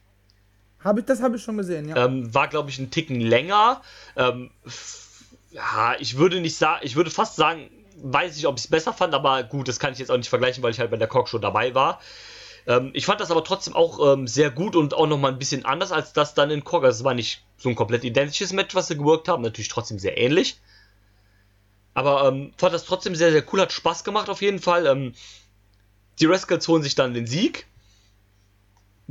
[0.83, 2.05] Hab ich, das habe ich schon gesehen, ja.
[2.05, 3.81] ähm, war, glaube ich, ein Ticken länger.
[4.15, 4.51] Ähm,
[5.51, 7.69] ja, ich würde nicht sagen, ich würde fast sagen,
[8.01, 10.29] weiß nicht, ob ich es besser fand, aber gut, das kann ich jetzt auch nicht
[10.29, 11.99] vergleichen, weil ich halt bei der Kork Show dabei war.
[12.65, 15.65] Ähm, ich fand das aber trotzdem auch ähm, sehr gut und auch nochmal ein bisschen
[15.65, 16.83] anders als das dann in Kork.
[16.83, 19.99] Also es war nicht so ein komplett identisches Match, was sie geworkt haben, natürlich trotzdem
[19.99, 20.59] sehr ähnlich.
[21.93, 24.85] Aber ähm, fand das trotzdem sehr, sehr cool, hat Spaß gemacht auf jeden Fall.
[24.85, 25.13] Ähm,
[26.19, 27.67] die Rascals holen sich dann den Sieg.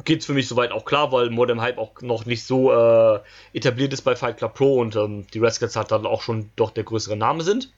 [0.04, 3.20] Geht's für mich soweit auch klar, weil Modern Hype auch noch nicht so äh,
[3.52, 6.70] etabliert ist bei Fight Club Pro und ähm, die Rascals halt dann auch schon doch
[6.70, 7.72] der größere Name sind.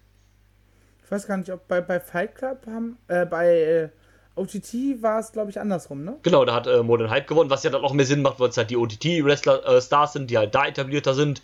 [1.05, 3.89] Ich weiß gar nicht, ob bei, bei Fight Club haben, äh, bei äh,
[4.37, 6.17] OTT war es, glaube ich, andersrum, ne?
[6.23, 8.49] Genau, da hat äh, Modern Hype gewonnen, was ja dann auch mehr Sinn macht, weil
[8.49, 11.43] es halt die OTT-Wrestler-Stars sind, die halt da etablierter sind.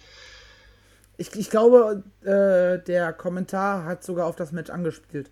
[1.19, 5.31] Ich, ich glaube, äh, der Kommentar hat sogar auf das Match angespielt.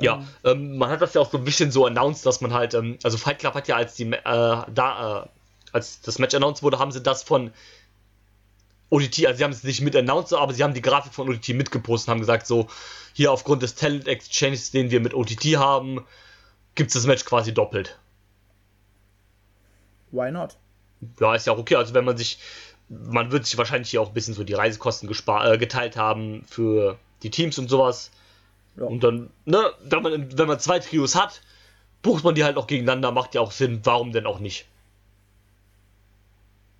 [0.00, 2.74] Ja, ähm, man hat das ja auch so ein bisschen so announced, dass man halt,
[2.74, 4.64] ähm, also Fight Club hat ja als die, äh, da,
[5.24, 5.28] äh,
[5.72, 7.52] als das Match announced wurde, haben sie das von
[8.90, 11.50] ODT, also sie haben es nicht mit announced, aber sie haben die Grafik von ODT
[11.50, 12.68] mitgepostet und haben gesagt, so,
[13.12, 16.04] hier aufgrund des Talent Exchanges, den wir mit OTT haben,
[16.74, 17.98] gibt es das Match quasi doppelt.
[20.10, 20.56] Why not?
[21.20, 22.38] Ja, ist ja auch okay, also wenn man sich,
[22.88, 26.98] man wird sich wahrscheinlich hier auch ein bisschen so die Reisekosten äh, geteilt haben für
[27.22, 28.10] die Teams und sowas.
[28.76, 28.84] Ja.
[28.84, 31.40] Und dann, ne, wenn man, wenn man zwei Trios hat,
[32.02, 34.66] bucht man die halt auch gegeneinander, macht ja auch Sinn, warum denn auch nicht?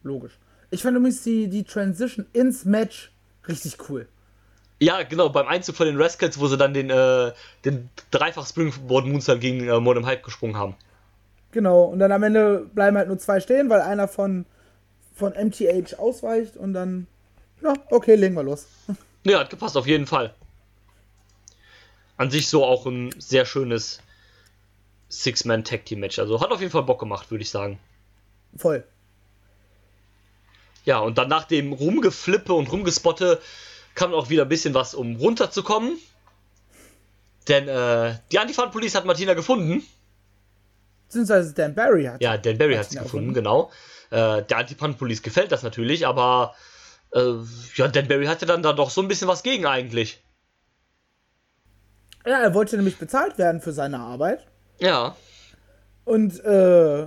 [0.02, 0.38] Logisch.
[0.70, 3.10] Ich fand übrigens die, die Transition ins Match
[3.48, 4.08] richtig cool.
[4.80, 7.32] Ja, genau, beim Einzug von den Rascals, wo sie dann den, äh,
[7.64, 10.74] den dreifach Springboard Moonsault gegen äh, Modern Hype gesprungen haben.
[11.52, 14.44] Genau, und dann am Ende bleiben halt nur zwei stehen, weil einer von,
[15.14, 17.06] von MTH ausweicht und dann,
[17.62, 18.66] ja, okay, legen wir los.
[19.22, 20.34] Ja, hat gepasst, auf jeden Fall.
[22.16, 24.00] An sich so auch ein sehr schönes
[25.08, 26.18] Six-Man-Tag-Team-Match.
[26.18, 27.78] Also hat auf jeden Fall Bock gemacht, würde ich sagen.
[28.56, 28.84] Voll.
[30.84, 33.40] Ja, und dann nach dem Rumgeflippe und Rumgespotte
[33.94, 35.98] kam auch wieder ein bisschen was, um runterzukommen.
[37.48, 39.82] Denn äh, die Antifan-Police hat Martina gefunden.
[41.06, 42.20] Beziehungsweise Dan Barry hat.
[42.20, 43.70] Ja, Dan Barry hat sie gefunden, genau.
[44.10, 46.54] Äh, der Antifan-Police gefällt das natürlich, aber
[47.12, 47.34] äh,
[47.76, 50.22] ja, Dan Barry hatte dann da doch so ein bisschen was gegen eigentlich.
[52.26, 54.46] Ja, er wollte nämlich bezahlt werden für seine Arbeit.
[54.78, 55.16] Ja.
[56.04, 57.06] Und äh,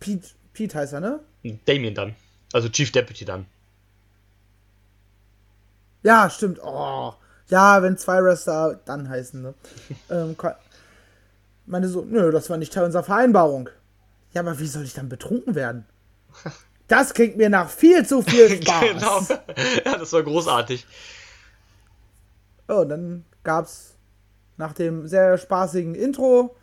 [0.00, 1.20] Pete, Pete heißt er, ne?
[1.64, 2.14] Damien dann.
[2.52, 3.46] Also Chief Deputy dann.
[6.02, 6.60] Ja, stimmt.
[6.62, 7.14] Oh.
[7.48, 9.54] Ja, wenn zwei Wrestler dann heißen, ne?
[10.10, 10.36] ähm,
[11.66, 13.68] meine so, nö, das war nicht Teil unserer Vereinbarung.
[14.32, 15.86] Ja, aber wie soll ich dann betrunken werden?
[16.88, 18.80] Das klingt mir nach viel zu viel Spaß.
[18.80, 19.20] genau.
[19.84, 20.86] Ja, das war großartig.
[22.66, 23.97] Oh, und dann gab's
[24.58, 26.54] nach dem sehr spaßigen Intro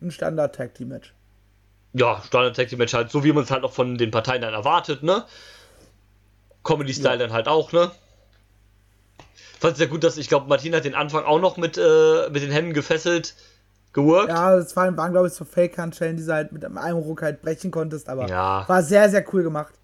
[0.00, 1.12] ein Standard Tag Team Match.
[1.92, 4.42] Ja, Standard Tag Team Match halt, so wie man es halt auch von den Parteien
[4.42, 5.24] dann erwartet, ne?
[6.64, 7.16] Comedy Style ja.
[7.16, 7.90] dann halt auch, ne?
[9.60, 12.28] Fand es sehr gut, dass ich glaube, Martina hat den Anfang auch noch mit, äh,
[12.30, 13.34] mit den Händen gefesselt
[13.92, 14.28] geworkt.
[14.28, 17.40] Ja, das waren, waren glaube ich, so Fake-Handschellen, die du halt mit einem Ruck halt
[17.40, 18.68] brechen konntest, aber ja.
[18.68, 19.74] war sehr, sehr cool gemacht.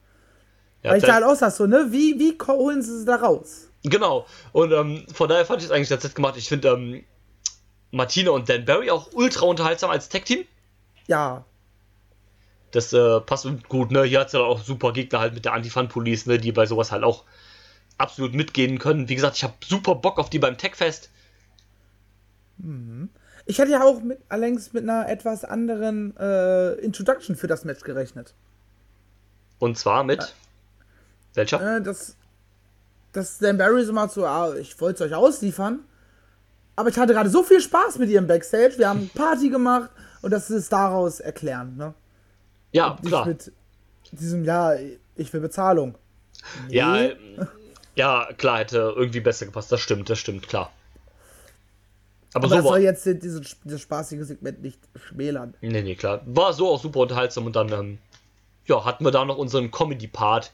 [0.83, 3.17] Ja, Weil ich da halt auch sag, so, ne, wie, wie holen sie es da
[3.17, 3.69] raus?
[3.85, 6.37] Genau, und ähm, von daher fand ich es eigentlich ganz nett gemacht.
[6.37, 7.03] Ich finde ähm,
[7.93, 10.45] Martina und Dan Barry auch ultra unterhaltsam als Tech-Team.
[11.07, 11.45] Ja.
[12.73, 14.03] Das äh, passt gut, ne?
[14.05, 16.91] Hier hat es ja auch super Gegner halt mit der Antifan-Police, ne, die bei sowas
[16.91, 17.25] halt auch
[17.99, 19.09] absolut mitgehen können.
[19.09, 21.11] Wie gesagt, ich habe super Bock auf die beim Techfest.
[22.57, 23.11] Mhm.
[23.45, 27.83] Ich hatte ja auch mit, allerdings mit einer etwas anderen äh, Introduction für das Match
[27.83, 28.35] gerechnet.
[29.59, 30.21] Und zwar mit?
[30.23, 30.27] Äh,
[31.35, 31.77] welcher?
[31.77, 32.17] Äh, das,
[33.13, 35.81] das Dan Barry so mal so, ah, ich wollte es euch ausliefern.
[36.77, 38.75] Aber ich hatte gerade so viel Spaß mit ihrem Backstage.
[38.79, 39.91] Wir haben Party gemacht
[40.23, 41.95] und das ist daraus erklären, ne?
[42.73, 43.27] Ja, und klar.
[43.27, 43.53] Mit
[44.13, 44.75] diesem, ja,
[45.17, 45.97] ich will Bezahlung.
[46.69, 46.77] Nee.
[46.77, 47.11] Ja,
[47.95, 49.71] ja, klar, hätte irgendwie besser gepasst.
[49.71, 50.73] Das stimmt, das stimmt, klar.
[52.35, 55.55] Aber, Aber so das soll jetzt dieses, dieses spaßige Segment nicht schmälern.
[55.61, 56.23] Nee, nee, klar.
[56.25, 57.99] War so auch super unterhaltsam und dann, ähm,
[58.65, 60.51] ja, hatten wir da noch unseren Comedy-Part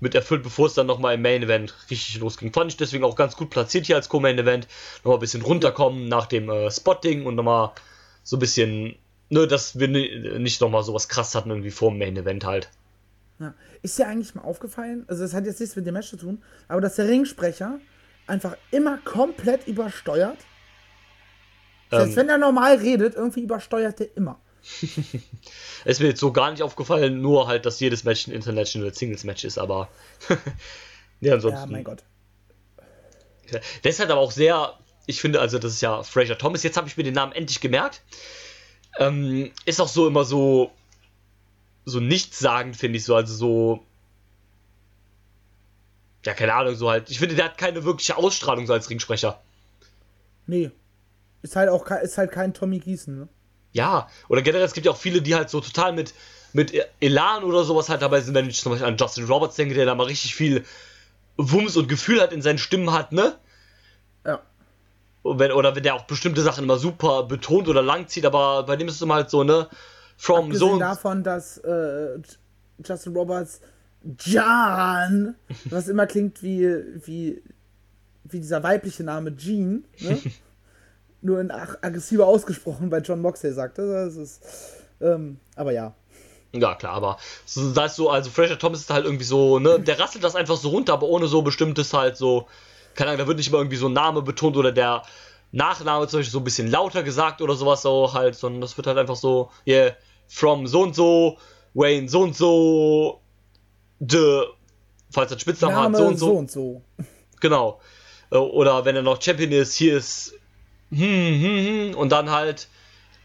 [0.00, 2.52] mit erfüllt, bevor es dann nochmal im Main-Event richtig losging.
[2.52, 4.66] Fand ich deswegen auch ganz gut platziert hier als Co-Main-Event.
[4.98, 7.72] Nochmal ein bisschen runterkommen nach dem äh, Spotting und nochmal
[8.22, 8.96] so ein bisschen,
[9.30, 12.70] ne, dass wir nicht nochmal sowas krass hatten irgendwie vor dem Main-Event halt.
[13.38, 13.54] Ja.
[13.82, 16.42] Ist dir eigentlich mal aufgefallen, also das hat jetzt nichts mit dem Match zu tun,
[16.68, 17.80] aber dass der Ringsprecher
[18.26, 20.38] einfach immer komplett übersteuert?
[21.90, 24.40] Selbst ähm, wenn er normal redet, irgendwie übersteuert er immer.
[25.84, 29.24] ist mir jetzt so gar nicht aufgefallen, nur halt, dass jedes Match ein International Singles
[29.24, 29.88] Match ist, aber.
[31.20, 31.60] ja, ansonsten.
[31.60, 32.02] Ja, mein Gott.
[33.52, 36.76] Der ist halt aber auch sehr, ich finde, also das ist ja Fraser Thomas, jetzt
[36.76, 38.02] habe ich mir den Namen endlich gemerkt.
[38.98, 40.72] Ähm, ist auch so immer so
[41.84, 43.14] so nichtssagend, finde ich so.
[43.14, 43.84] Also so.
[46.24, 47.10] Ja, keine Ahnung, so halt.
[47.10, 49.40] Ich finde, der hat keine wirkliche Ausstrahlung so als Ringsprecher.
[50.46, 50.70] Nee.
[51.42, 53.28] Ist halt auch ist halt kein Tommy Gießen, ne?
[53.74, 56.14] Ja, oder generell, es gibt ja auch viele, die halt so total mit,
[56.52, 59.74] mit Elan oder sowas halt dabei sind, wenn ich zum Beispiel an Justin Roberts denke,
[59.74, 60.64] der da mal richtig viel
[61.36, 63.34] Wumms und Gefühl hat in seinen Stimmen hat, ne?
[64.24, 64.40] Ja.
[65.24, 68.76] wenn, oder wenn der auch bestimmte Sachen immer super betont oder lang zieht, aber bei
[68.76, 69.68] dem ist es immer halt so, ne?
[70.16, 72.20] From Abgesehen so davon, dass äh,
[72.84, 73.60] Justin Roberts
[74.20, 76.68] John, was immer klingt wie,
[77.04, 77.42] wie,
[78.22, 80.20] wie dieser weibliche Name Jean, ne?
[81.24, 83.86] nur in ag aggressiver ausgesprochen, weil John Moxley sagte.
[83.86, 84.42] Das ist,
[85.00, 85.94] ähm, aber ja.
[86.52, 89.98] Ja, klar, aber das ist so, also Fraser Thomas ist halt irgendwie so, ne, der
[89.98, 92.46] rasselt das einfach so runter, aber ohne so bestimmtes halt so,
[92.94, 95.02] keine Ahnung, da wird nicht mal irgendwie so ein Name betont oder der
[95.50, 98.86] Nachname zum Beispiel so ein bisschen lauter gesagt oder sowas so halt, sondern das wird
[98.86, 99.96] halt einfach so, yeah,
[100.28, 101.38] from so und so,
[101.74, 103.20] Wayne so und so,
[103.98, 104.42] the,
[105.10, 106.26] falls er Spitznamen hat, so und so.
[106.26, 106.82] so und so.
[107.40, 107.80] Genau.
[108.30, 110.34] Äh, oder wenn er noch Champion ist, hier ist
[110.96, 112.68] hm, hm, hm, und dann halt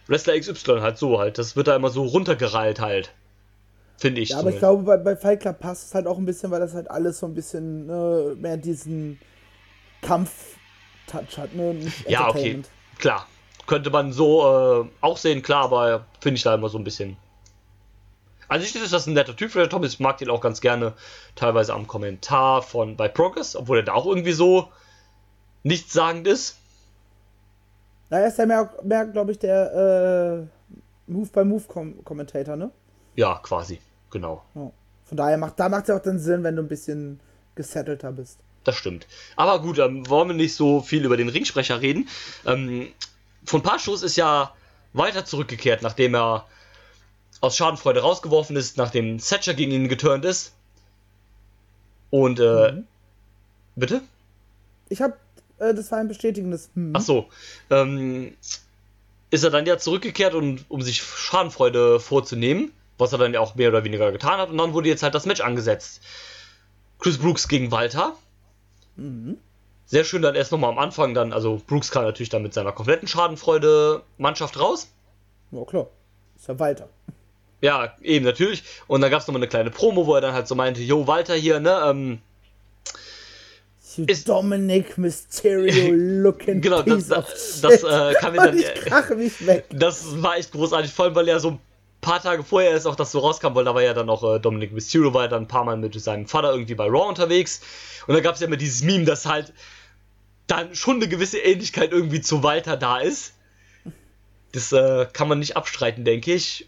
[0.07, 1.37] Wrestler XY halt so halt.
[1.37, 3.13] Das wird da immer so runtergereilt halt.
[3.97, 4.29] Finde ich.
[4.29, 6.61] Ja, aber ich glaube, bei, bei Fight Club passt es halt auch ein bisschen, weil
[6.61, 9.19] das halt alles so ein bisschen äh, mehr diesen
[10.01, 11.75] Kampf-Touch hat, ne?
[12.07, 12.61] ja, okay.
[12.97, 13.27] Klar.
[13.67, 17.17] Könnte man so äh, auch sehen, klar, aber finde ich da immer so ein bisschen.
[18.47, 19.93] Also ich finde, ist das ein netter Typ für der Thomas.
[19.93, 20.93] Ich mag den auch ganz gerne
[21.35, 24.71] teilweise am Kommentar von bei Progress, obwohl er da auch irgendwie so
[25.61, 26.57] nichtssagend ist.
[28.09, 30.47] Na, er ist ja mehr, mehr glaube ich, der
[31.07, 32.71] äh, Move-by-Move-Kommentator, ne?
[33.15, 33.79] Ja, quasi,
[34.09, 34.43] genau.
[34.55, 34.71] Ja.
[35.05, 37.19] Von daher macht da macht es ja auch dann Sinn, wenn du ein bisschen
[37.55, 38.39] gesettelter bist.
[38.63, 39.07] Das stimmt.
[39.35, 42.07] Aber gut, ähm, wollen wir nicht so viel über den Ringsprecher reden.
[42.45, 42.87] Ähm,
[43.43, 44.53] von Shows ist ja
[44.93, 46.45] weiter zurückgekehrt, nachdem er
[47.41, 50.53] aus Schadenfreude rausgeworfen ist, nachdem Thatcher gegen ihn geturnt ist.
[52.09, 52.87] Und, äh, mhm.
[53.75, 54.01] bitte?
[54.89, 55.15] Ich habe,
[55.59, 56.69] äh, das war ein bestätigendes.
[56.73, 56.93] Hm.
[56.95, 57.27] Ach so,
[57.69, 58.33] ähm,
[59.29, 63.55] ist er dann ja zurückgekehrt, um, um sich Schadenfreude vorzunehmen, was er dann ja auch
[63.55, 64.49] mehr oder weniger getan hat.
[64.49, 66.01] Und dann wurde jetzt halt das Match angesetzt.
[66.99, 68.15] Chris Brooks gegen Walter.
[68.95, 69.37] Mhm.
[69.85, 72.71] Sehr schön dann erst nochmal am Anfang dann, also Brooks kam natürlich dann mit seiner
[72.71, 74.91] kompletten Schadenfreude-Mannschaft raus.
[75.51, 75.87] Ja, klar.
[76.35, 76.89] Ist ja Walter.
[77.61, 78.63] Ja, eben natürlich.
[78.87, 81.07] Und dann gab es nochmal eine kleine Promo, wo er dann halt so meinte, yo,
[81.07, 82.19] Walter hier, ne, ähm,
[84.07, 87.25] ist Dominic Mysterio looking genau, piece das, of
[87.61, 88.57] das, das äh, kam mir dann.
[88.57, 89.65] Ich krache mich weg.
[89.71, 91.59] Das war echt großartig, vor allem weil er so ein
[92.01, 94.39] paar Tage vorher ist auch das so rauskam, weil da war ja dann auch äh,
[94.39, 97.61] Dominic Mysterio war ja dann ein paar Mal mit seinem Vater irgendwie bei Raw unterwegs.
[98.07, 99.53] Und da gab es ja immer dieses Meme, dass halt
[100.47, 103.33] dann schon eine gewisse Ähnlichkeit irgendwie zu Walter da ist.
[104.51, 106.67] Das äh, kann man nicht abstreiten, denke ich.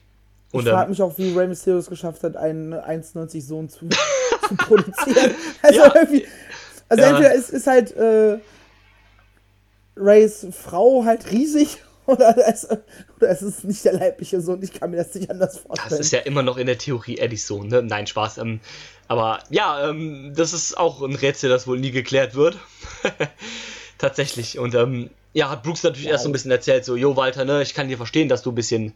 [0.52, 3.88] Und, ich frage mich auch, wie Rey Mysterio es geschafft hat, einen 1,90 Sohn zu,
[4.48, 5.34] zu produzieren.
[5.64, 5.96] Also ja.
[5.96, 6.26] irgendwie.
[6.92, 7.10] Also ja.
[7.12, 8.38] entweder ist, ist halt äh,
[9.96, 14.62] Rays Frau halt riesig oder es, oder es ist nicht der leibliche Sohn.
[14.62, 15.90] Ich kann mir das nicht anders vorstellen.
[15.90, 17.82] Das ist ja immer noch in der Theorie Eddies Sohn, ne?
[17.82, 18.40] Nein, Spaß.
[18.40, 18.60] Ähm,
[19.08, 22.58] aber ja, ähm, das ist auch ein Rätsel, das wohl nie geklärt wird.
[23.98, 24.60] Tatsächlich.
[24.60, 26.12] Und ähm, ja, hat Brooks natürlich wow.
[26.12, 28.52] erst so ein bisschen erzählt, so, jo Walter, ne, ich kann dir verstehen, dass du
[28.52, 28.94] ein bisschen,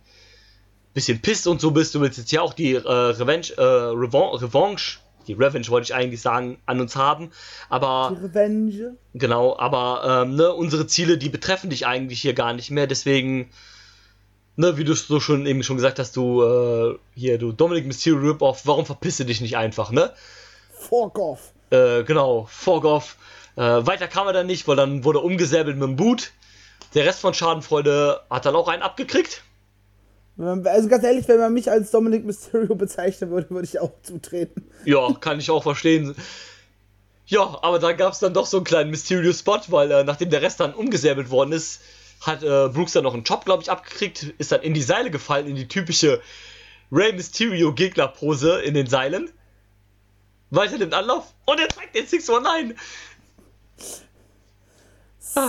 [0.93, 1.95] bisschen pisst und so bist.
[1.95, 6.21] Du willst jetzt ja auch die äh, Revenge, äh, Revanche die Revenge wollte ich eigentlich
[6.21, 7.31] sagen, an uns haben.
[7.69, 8.15] Aber.
[8.15, 8.95] Die Revenge.
[9.13, 12.87] Genau, aber ähm, ne, unsere Ziele, die betreffen dich eigentlich hier gar nicht mehr.
[12.87, 13.49] Deswegen,
[14.55, 18.19] ne, wie du so schon eben schon gesagt hast, du äh, hier, du Dominic Mysterio
[18.19, 20.11] Rip-Off, warum verpisse dich nicht einfach, ne?
[20.71, 21.53] Fork off.
[21.69, 23.17] Äh, genau, Fork off.
[23.55, 26.31] Äh, weiter kam er dann nicht, weil dann wurde umgesäbelt mit dem Boot.
[26.93, 29.43] Der Rest von Schadenfreude hat dann auch einen abgekriegt.
[30.37, 34.69] Also ganz ehrlich, wenn man mich als Dominic Mysterio bezeichnen würde, würde ich auch zutreten.
[34.83, 36.15] Ja, kann ich auch verstehen.
[37.27, 40.41] Ja, aber da gab es dann doch so einen kleinen Mysterio-Spot, weil äh, nachdem der
[40.41, 41.81] Rest dann umgesäbelt worden ist,
[42.21, 45.09] hat äh, Brooks dann noch einen Job, glaube ich, abgekriegt, ist dann in die Seile
[45.09, 46.21] gefallen, in die typische
[46.91, 49.29] Rey Mysterio-Gegner-Pose in den Seilen.
[50.51, 52.77] Weiter den Anlauf und er zeigt den 619.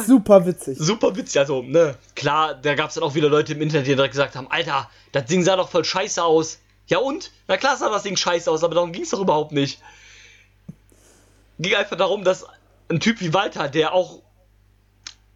[0.06, 0.78] Super witzig.
[0.78, 3.94] Super witzig, also, ne, klar, da gab es dann auch wieder Leute im Internet, die
[3.94, 6.58] direkt gesagt haben, Alter, das Ding sah doch voll scheiße aus.
[6.88, 7.32] Ja und?
[7.48, 9.80] Na klar sah das Ding scheiße aus, aber darum ging es doch überhaupt nicht.
[11.58, 12.46] Ging einfach darum, dass
[12.88, 14.22] ein Typ wie Walter, der auch.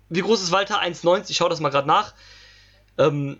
[0.09, 0.83] Wie groß ist Walter?
[0.83, 1.31] 1,90?
[1.31, 2.15] Ich schau das mal gerade nach.
[2.99, 3.39] Ähm,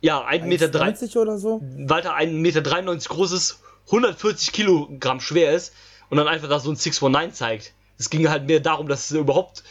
[0.00, 1.20] ja, 1,90 Meter.
[1.20, 1.60] oder so?
[1.62, 5.74] Walter 1,93 Meter groß ist, 140 Kilogramm schwer ist
[6.08, 7.72] und dann einfach da so ein 619 zeigt.
[7.98, 9.62] Es ging halt mehr darum, dass es überhaupt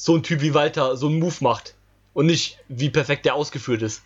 [0.00, 1.74] so ein Typ wie Walter so einen Move macht.
[2.14, 4.02] Und nicht, wie perfekt der ausgeführt ist.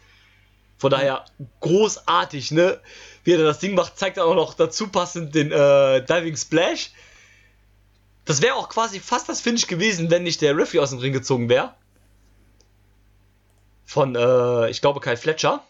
[0.79, 1.27] Von daher
[1.61, 2.81] großartig, ne?
[3.25, 6.93] Wie er das Ding macht, zeigt er auch noch dazu passend den äh, Diving Splash.
[8.25, 11.13] Das wäre auch quasi fast das Finish gewesen, wenn nicht der Referee aus dem Ring
[11.13, 11.75] gezogen wäre.
[13.85, 15.63] Von, äh, ich glaube, Kai Fletcher.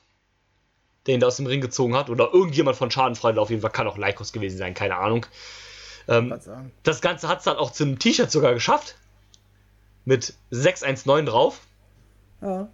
[1.07, 2.11] Der ihn da aus dem Ring gezogen hat.
[2.11, 3.41] Oder irgendjemand von Schadenfreude.
[3.41, 5.27] Auf jeden Fall kann auch Lycos gewesen sein, keine Ahnung.
[6.07, 6.39] Ähm,
[6.85, 8.95] das Ganze hat es dann auch zum T-Shirt sogar geschafft
[10.05, 11.61] mit 619 drauf.
[12.41, 12.69] Ja.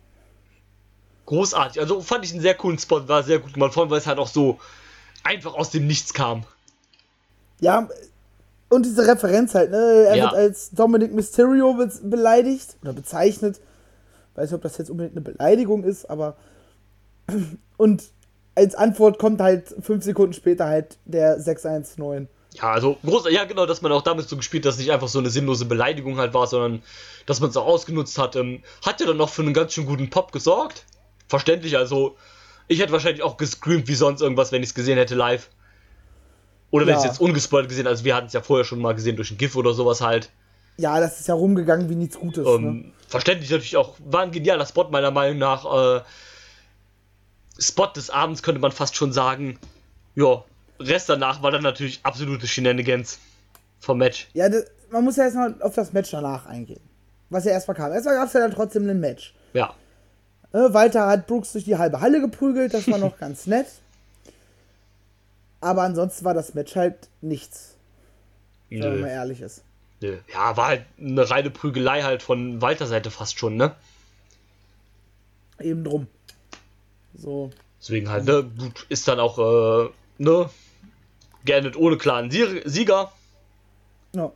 [1.26, 1.80] Großartig.
[1.80, 4.06] Also fand ich einen sehr coolen Spot, war sehr gut gemacht, vor allem weil es
[4.06, 4.58] halt auch so
[5.24, 6.44] einfach aus dem Nichts kam.
[7.60, 7.88] Ja,
[8.70, 10.06] und diese Referenz halt, ne?
[10.08, 10.24] Er ja.
[10.24, 13.60] wird als Dominic Mysterio be beleidigt oder bezeichnet.
[14.34, 16.36] Weiß nicht, ob das jetzt unbedingt eine Beleidigung ist, aber.
[17.76, 18.10] Und
[18.54, 22.28] als Antwort kommt halt fünf Sekunden später halt der 619.
[22.54, 25.08] Ja, also groß, ja genau, dass man auch damit so gespielt, dass es nicht einfach
[25.08, 26.82] so eine sinnlose Beleidigung halt war, sondern
[27.26, 28.36] dass man es auch ausgenutzt hat.
[28.36, 30.84] Ähm, hat ja dann noch für einen ganz schön guten Pop gesorgt.
[31.28, 32.16] Verständlich, also
[32.66, 35.48] ich hätte wahrscheinlich auch gescreamt wie sonst irgendwas, wenn ich es gesehen hätte live.
[36.70, 38.94] Oder wenn ich es jetzt ungespoilt gesehen, also wir hatten es ja vorher schon mal
[38.94, 40.30] gesehen durch ein GIF oder sowas halt.
[40.76, 42.46] Ja, das ist ja rumgegangen wie nichts Gutes.
[42.46, 42.92] Ähm, ne?
[43.08, 45.64] Verständlich natürlich auch, war ein genialer Spot meiner Meinung nach.
[45.64, 46.02] Äh,
[47.58, 49.58] Spot des Abends könnte man fast schon sagen.
[50.14, 50.44] Ja,
[50.80, 53.18] Rest danach war dann natürlich absolute Shenanigans
[53.80, 54.28] vom Match.
[54.34, 56.80] Ja, das, man muss ja erstmal auf das Match danach eingehen.
[57.30, 57.92] Was ja erstmal kam.
[57.92, 59.34] Erstmal gab es ja dann trotzdem ein Match.
[59.52, 59.74] Ja.
[60.52, 63.66] Äh, Walter hat Brooks durch die halbe Halle geprügelt, das war noch ganz nett.
[65.60, 67.74] Aber ansonsten war das Match halt nichts.
[68.70, 68.82] Nö.
[68.82, 69.62] Wenn man ehrlich ist.
[70.00, 70.18] Nö.
[70.32, 73.74] Ja, war halt eine reine Prügelei halt von Walter Seite fast schon, ne?
[75.60, 76.06] Eben drum.
[77.14, 77.50] So.
[77.80, 80.50] Deswegen halt, ne, gut, ist dann auch, äh, ne,
[81.48, 83.10] geendet ohne klaren Sieger.
[84.14, 84.30] Ja.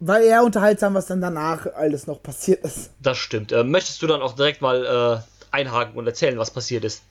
[0.00, 2.90] War eher unterhaltsam, was dann danach alles noch passiert ist.
[3.00, 3.52] Das stimmt.
[3.52, 7.02] Äh, möchtest du dann auch direkt mal äh, einhaken und erzählen, was passiert ist.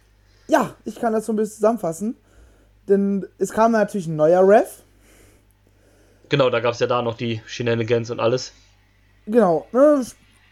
[0.48, 2.18] Ja, ich kann das so ein bisschen zusammenfassen.
[2.88, 4.82] Denn es kam natürlich ein neuer Ref.
[6.30, 8.54] Genau, da gab es ja da noch die Shenanigans und alles.
[9.28, 10.04] Genau, ne?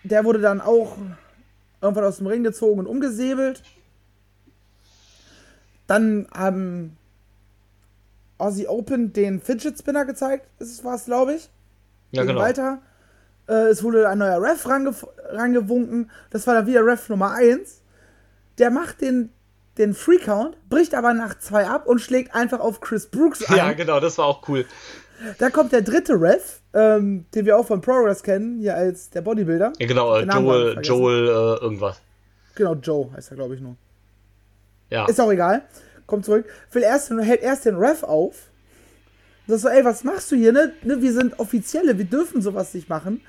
[0.03, 0.95] Der wurde dann auch
[1.82, 3.63] irgendwann aus dem Ring gezogen und umgesäbelt.
[5.88, 6.97] Dann haben
[8.38, 11.50] Aussie Open den Fidget Spinner gezeigt, ist es glaube ich.
[12.12, 12.40] Ja, genau.
[12.40, 12.82] weiter.
[13.48, 14.94] Äh, es wurde ein neuer Ref range
[15.30, 16.12] rangewunken.
[16.30, 17.82] Das war dann wieder Ref Nummer 1.
[18.58, 19.32] Der macht den,
[19.78, 23.58] den Free Count, bricht aber nach zwei ab und schlägt einfach auf Chris Brooks ein.
[23.58, 24.66] Ja, genau, das war auch cool.
[25.40, 29.22] Da kommt der dritte Ref, ähm, den wir auch von Progress kennen, hier als der
[29.22, 29.74] Bodybuilder.
[29.80, 30.80] Ja, genau, äh, Joel.
[30.84, 32.00] Joel, äh, irgendwas.
[32.56, 33.76] Genau, Joe heißt er, glaube ich, nur.
[34.90, 35.06] Ja.
[35.06, 35.64] Ist auch egal.
[36.08, 36.45] Kommt zurück.
[36.72, 38.49] Will erst, hält erst den Ref auf.
[39.47, 40.74] Das so, ey, was machst du hier, ne?
[40.84, 41.01] ne?
[41.01, 43.22] Wir sind Offizielle, wir dürfen sowas nicht machen.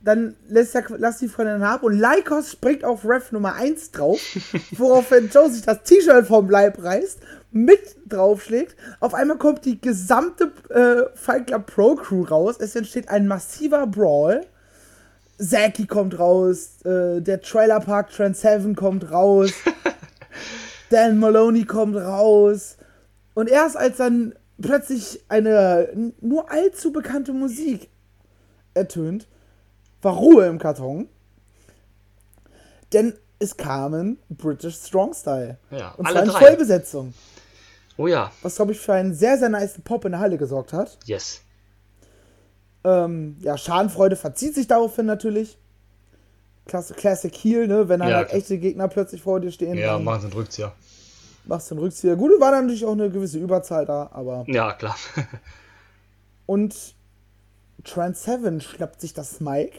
[0.00, 4.20] Dann lässt er, lass die Freundin ab und Lycos springt auf Ref Nummer 1 drauf,
[4.72, 7.20] woraufhin Joe sich das T-Shirt vom Leib reißt,
[7.52, 8.74] mit draufschlägt.
[8.98, 12.56] Auf einmal kommt die gesamte äh, Fight Club Pro Crew raus.
[12.58, 14.44] Es entsteht ein massiver Brawl.
[15.38, 19.52] Zaki kommt raus, äh, der Trailer Park Trans 7 kommt raus.
[20.92, 22.76] Dan Maloney kommt raus.
[23.34, 27.88] Und erst als dann plötzlich eine nur allzu bekannte Musik
[28.74, 29.26] ertönt,
[30.02, 31.08] war Ruhe im Karton.
[32.92, 35.58] Denn es kamen British Strong Style.
[35.70, 36.38] Ja, Und zwar in drei.
[36.40, 37.14] Vollbesetzung.
[37.96, 40.72] Oh ja, Was, glaube ich, für einen sehr, sehr nice Pop in der Halle gesorgt
[40.72, 40.98] hat.
[41.06, 41.40] yes.
[42.84, 45.56] Ähm, ja, Schadenfreude verzieht sich daraufhin natürlich.
[46.66, 47.88] Klasse, Classic Heal, ne?
[47.88, 48.38] Wenn dann Ja, halt klar.
[48.38, 50.72] echte Gegner plötzlich vor dir stehen, Ja, dann machen sie einen Rückzieher.
[51.44, 52.16] machst du einen Rückzieher.
[52.16, 54.44] Gut, war dann natürlich auch eine gewisse Überzahl da, aber.
[54.46, 54.96] Ja, klar.
[56.46, 56.94] Und
[57.84, 59.78] Trans 7 schnappt sich das Mike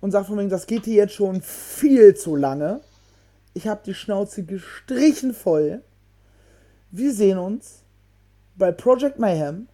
[0.00, 2.80] und sagt von wegen, das geht hier jetzt schon viel zu lange.
[3.54, 5.82] Ich habe die Schnauze gestrichen voll.
[6.90, 7.82] Wir sehen uns
[8.56, 9.68] bei Project Mayhem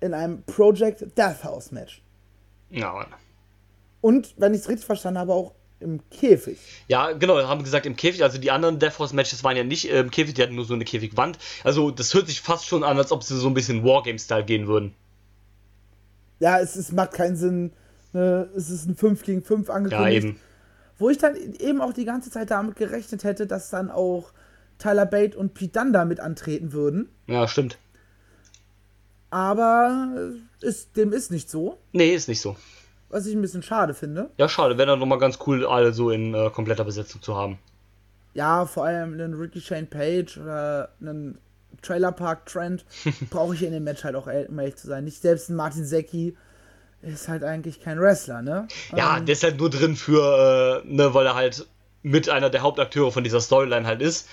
[0.00, 2.02] in einem Project Death House Match.
[2.70, 3.06] ja, Mann.
[4.00, 6.58] Und, wenn ich es richtig verstanden habe, auch im Käfig.
[6.88, 9.90] Ja, genau, haben gesagt im Käfig, also die anderen Death Force Matches waren ja nicht
[9.90, 11.38] äh, im Käfig, die hatten nur so eine Käfigwand.
[11.64, 14.66] Also das hört sich fast schon an, als ob sie so ein bisschen Wargame-Style gehen
[14.66, 14.94] würden.
[16.38, 17.72] Ja, es, es macht keinen Sinn.
[18.12, 18.48] Ne?
[18.54, 20.16] Es ist ein 5 gegen 5 Ja, angekündigt.
[20.24, 20.40] eben.
[20.98, 24.32] Wo ich dann eben auch die ganze Zeit damit gerechnet hätte, dass dann auch
[24.78, 27.08] Tyler Bate und Pete Dunne mit antreten würden.
[27.26, 27.78] Ja, stimmt.
[29.30, 30.32] Aber
[30.62, 31.78] äh, ist, dem ist nicht so.
[31.92, 32.56] Nee, ist nicht so.
[33.10, 34.30] Was ich ein bisschen schade finde.
[34.38, 37.58] Ja, schade, wäre dann nochmal ganz cool, alle so in äh, kompletter Besetzung zu haben.
[38.34, 41.38] Ja, vor allem einen Ricky Shane Page oder einen
[41.82, 42.84] Trailer Park Trend
[43.30, 45.04] brauche ich in dem Match halt auch, um ehrlich zu sein.
[45.04, 46.36] Nicht selbst ein Martin Secki
[47.02, 48.68] ist halt eigentlich kein Wrestler, ne?
[48.94, 51.66] Ja, Ähm, der ist halt nur drin für, äh, ne, weil er halt
[52.02, 54.28] mit einer der Hauptakteure von dieser Storyline halt ist.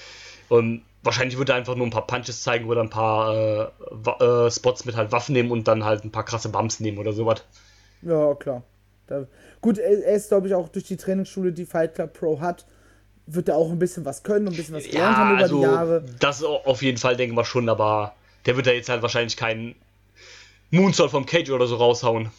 [0.50, 4.52] Und wahrscheinlich wird er einfach nur ein paar Punches zeigen oder ein paar äh, äh,
[4.52, 7.44] Spots mit halt Waffen nehmen und dann halt ein paar krasse Bumps nehmen oder sowas.
[8.02, 8.64] Ja, klar.
[9.08, 9.26] Da,
[9.62, 12.66] gut, er, er ist, glaube ich, auch durch die Trainingsschule, die Fight Club Pro hat,
[13.26, 15.42] wird er auch ein bisschen was können und ein bisschen was gelernt Ja, haben über
[15.44, 16.06] also die Jahre.
[16.20, 18.14] das au- auf jeden Fall denken wir schon, aber
[18.46, 19.76] der wird da jetzt halt wahrscheinlich keinen
[20.72, 22.32] Moonsault vom Cage oder so raushauen.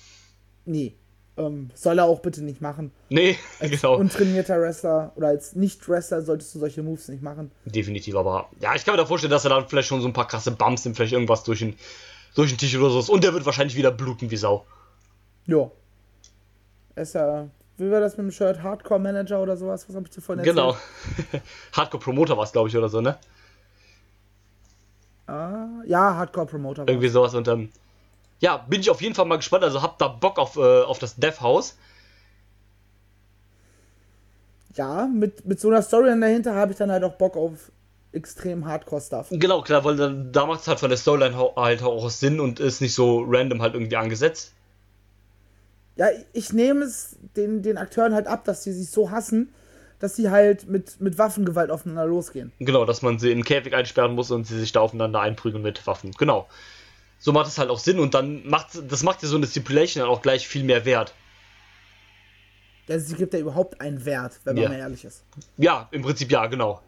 [0.64, 0.94] Nee.
[1.36, 2.90] Ähm, soll er auch bitte nicht machen.
[3.10, 3.96] Nee, Als genau.
[3.96, 7.52] untrainierter Wrestler oder als Nicht-Wrestler solltest du solche Moves nicht machen.
[7.64, 10.12] Definitiv, aber ja, ich kann mir da vorstellen, dass er dann vielleicht schon so ein
[10.12, 11.76] paar krasse Bumps nimmt, vielleicht irgendwas durch den,
[12.34, 13.12] durch den Tisch oder so.
[13.12, 14.66] Und der wird wahrscheinlich wieder bluten wie Sau.
[15.48, 15.70] Ja.
[16.94, 18.62] Ist ja, wie war das mit dem Shirt?
[18.62, 19.88] Hardcore Manager oder sowas?
[19.88, 20.56] Was habe ich dir vorhin erzählt?
[20.56, 20.76] Genau.
[21.72, 23.18] Hardcore Promoter war es, glaube ich, oder so, ne?
[25.26, 26.82] Ah, ja, Hardcore Promoter.
[26.82, 26.90] war's.
[26.90, 27.70] Irgendwie sowas und ähm,
[28.40, 29.64] ja, bin ich auf jeden Fall mal gespannt.
[29.64, 31.76] Also habt da Bock auf, äh, auf das Death House.
[34.74, 37.72] Ja, mit, mit so einer Story dahinter habe ich dann halt auch Bock auf
[38.12, 39.28] extrem Hardcore-Stuff.
[39.30, 42.60] Genau, klar, weil dann, da macht es halt von der Storyline halt auch Sinn und
[42.60, 44.52] ist nicht so random halt irgendwie angesetzt.
[45.98, 49.52] Ja, ich nehme es den, den Akteuren halt ab, dass sie sich so hassen,
[49.98, 52.52] dass sie halt mit, mit Waffengewalt aufeinander losgehen.
[52.60, 55.62] Genau, dass man sie in den Käfig einsperren muss und sie sich da aufeinander einprügeln
[55.62, 56.12] mit Waffen.
[56.12, 56.46] Genau.
[57.18, 60.00] So macht es halt auch Sinn und dann macht das macht ja so eine Stipulation
[60.02, 61.14] dann auch gleich viel mehr Wert.
[62.86, 64.68] Ja, sie gibt ja überhaupt einen Wert, wenn man Ja.
[64.70, 65.24] mal ehrlich ist.
[65.56, 66.80] Ja, im Prinzip ja, genau.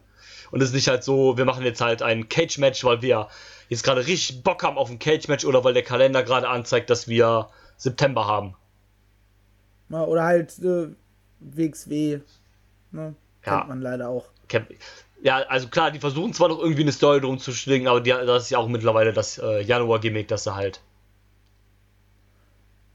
[0.51, 3.27] Und es ist nicht halt so, wir machen jetzt halt ein Cage-Match, weil wir
[3.67, 7.07] jetzt gerade richtig Bock haben auf ein Cage-Match oder weil der Kalender gerade anzeigt, dass
[7.09, 8.55] wir September haben.
[9.91, 10.87] Ja, oder halt äh,
[11.39, 12.19] WXW.
[12.91, 13.15] Ne?
[13.45, 13.57] Ja.
[13.57, 14.25] Kennt man leider auch.
[15.21, 18.09] Ja, also klar, die versuchen zwar noch irgendwie eine Story drum zu schlingen, aber die,
[18.09, 20.81] das ist ja auch mittlerweile das äh, Januar-Gimmick, dass sie halt.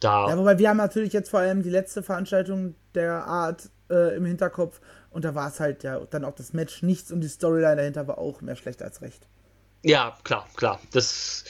[0.00, 0.28] da.
[0.28, 4.24] Ja, wobei wir haben natürlich jetzt vor allem die letzte Veranstaltung der Art äh, im
[4.24, 4.80] Hinterkopf
[5.10, 8.06] und da war es halt ja dann auch das Match nichts und die Storyline dahinter
[8.08, 9.26] war auch mehr schlecht als recht.
[9.82, 10.80] Ja, klar, klar.
[10.92, 11.44] Das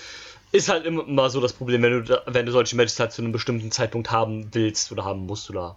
[0.53, 3.33] ist halt immer so das Problem, wenn du, wenn du solche Matches halt zu einem
[3.33, 5.77] bestimmten Zeitpunkt haben willst oder haben musst oder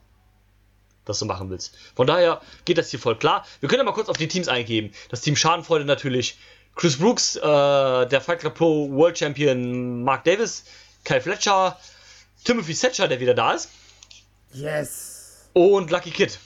[1.05, 1.75] das du machen willst.
[1.95, 3.45] Von daher geht das hier voll klar.
[3.59, 4.91] Wir können ja mal kurz auf die Teams eingeben.
[5.09, 6.37] Das Team Schadenfreude natürlich
[6.75, 10.65] Chris Brooks, äh, der Fight Club Pro World Champion Mark Davis,
[11.03, 11.77] Kyle Fletcher,
[12.43, 13.69] Timothy Thatcher, der wieder da ist.
[14.53, 15.49] Yes.
[15.53, 16.39] Und Lucky Kid,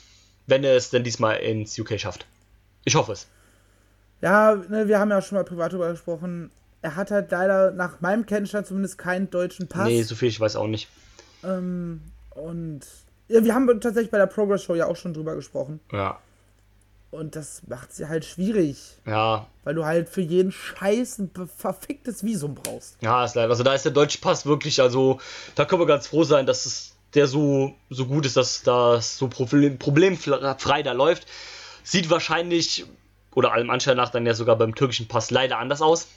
[0.46, 2.26] wenn er es denn diesmal ins UK schafft.
[2.84, 3.26] Ich hoffe es.
[4.22, 6.50] Ja, ne, wir haben ja schon mal privat darüber gesprochen.
[6.84, 9.86] Er hat halt leider nach meinem Kenntnisstand zumindest keinen deutschen Pass.
[9.86, 10.90] Nee, so viel ich weiß auch nicht.
[11.42, 12.02] Ähm,
[12.34, 12.82] und
[13.26, 15.80] ja, wir haben tatsächlich bei der Progress Show ja auch schon drüber gesprochen.
[15.92, 16.18] Ja.
[17.10, 18.98] Und das macht sie halt schwierig.
[19.06, 19.46] Ja.
[19.62, 22.98] Weil du halt für jeden Scheiß ein verficktes Visum brauchst.
[23.00, 23.48] Ja, ist leider.
[23.48, 25.20] Also da ist der deutsche Pass wirklich, also
[25.54, 29.16] da können wir ganz froh sein, dass es der so, so gut ist, dass das
[29.16, 31.26] so problem, problemfrei da läuft.
[31.82, 32.84] Sieht wahrscheinlich,
[33.34, 36.08] oder allem Anschein nach, dann ja sogar beim türkischen Pass leider anders aus.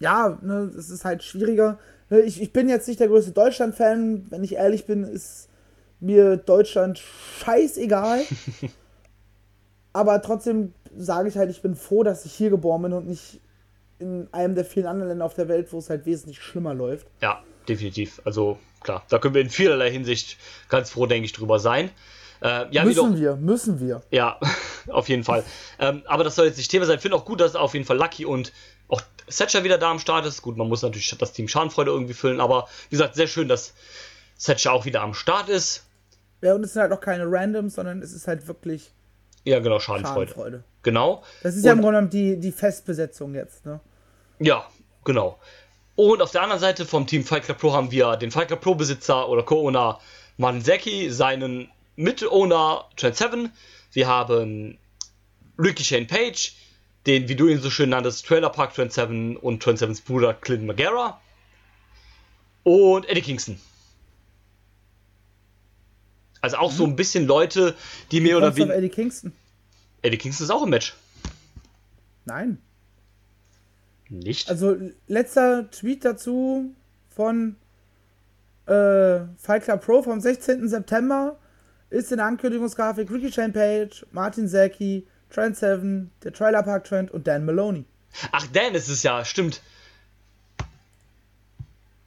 [0.00, 1.78] Ja, ne, es ist halt schwieriger.
[2.10, 5.48] Ne, ich, ich bin jetzt nicht der größte Deutschland-Fan, wenn ich ehrlich bin, ist
[6.00, 8.22] mir Deutschland scheißegal.
[9.92, 13.40] Aber trotzdem sage ich halt, ich bin froh, dass ich hier geboren bin und nicht
[13.98, 17.06] in einem der vielen anderen Länder auf der Welt, wo es halt wesentlich schlimmer läuft.
[17.22, 18.20] Ja, definitiv.
[18.24, 20.36] Also klar, da können wir in vielerlei Hinsicht
[20.68, 21.90] ganz froh, denke ich, drüber sein.
[22.42, 24.02] Äh, ja, müssen wir, müssen wir.
[24.10, 24.38] Ja,
[24.88, 25.44] auf jeden Fall.
[25.78, 26.96] Ähm, aber das soll jetzt nicht Thema sein.
[26.96, 28.52] Ich finde auch gut, dass auf jeden Fall Lucky und
[29.26, 30.42] auch Setcher wieder da am Start ist.
[30.42, 33.74] Gut, man muss natürlich das Team Schadenfreude irgendwie füllen, aber wie gesagt, sehr schön, dass
[34.36, 35.84] Setcher auch wieder am Start ist.
[36.42, 38.92] Ja, und es sind halt auch keine Randoms, sondern es ist halt wirklich
[39.44, 40.32] ja, genau, Schadenfreude.
[40.32, 40.64] Schadenfreude.
[40.82, 41.22] Genau.
[41.42, 43.80] Das ist und, ja im Grunde genommen die, die Festbesetzung jetzt, ne?
[44.38, 44.66] Ja,
[45.04, 45.38] genau.
[45.96, 48.60] Und auf der anderen Seite vom Team Fight Club Pro haben wir den Fight Club
[48.60, 50.00] Pro Besitzer oder Co-Owner
[50.38, 53.52] Manzeki, seinen Mit-Owner Trent Seven.
[53.92, 54.78] Wir haben
[55.58, 56.56] Ricky Shane Page,
[57.06, 60.34] den, wie du ihn so schön nanntest, Trailer Park Trent Seven und Trent Sevens Bruder
[60.34, 61.20] Clinton Magara.
[62.62, 63.60] Und Eddie Kingston.
[66.40, 66.76] Also auch mhm.
[66.76, 67.74] so ein bisschen Leute,
[68.10, 68.76] die mehr oder weniger.
[68.76, 69.32] Eddie Kingston.
[70.02, 70.94] Eddie Kingston ist auch im Match.
[72.24, 72.58] Nein.
[74.08, 74.48] Nicht?
[74.48, 74.76] Also,
[75.06, 76.74] letzter Tweet dazu
[77.08, 77.56] von
[78.66, 80.68] äh, Fight Club Pro vom 16.
[80.68, 81.38] September
[81.90, 87.10] ist in der Ankündigungsgrafik Ricky Shane Page, Martin Zaki, Trent Seven, der Trailer Park Trent
[87.10, 87.84] und Dan Maloney.
[88.32, 89.60] Ach, Dan ist es ja, stimmt.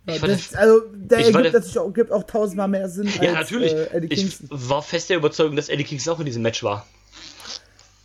[0.08, 3.52] Ja, das, also der ergibt der, natürlich auch, gibt auch tausendmal mehr Sinn ja, als
[3.52, 3.74] natürlich.
[3.74, 4.50] Äh, Eddie Kingston.
[4.54, 6.88] Ich war fest der Überzeugung, dass Eddie Kingston auch in diesem Match war.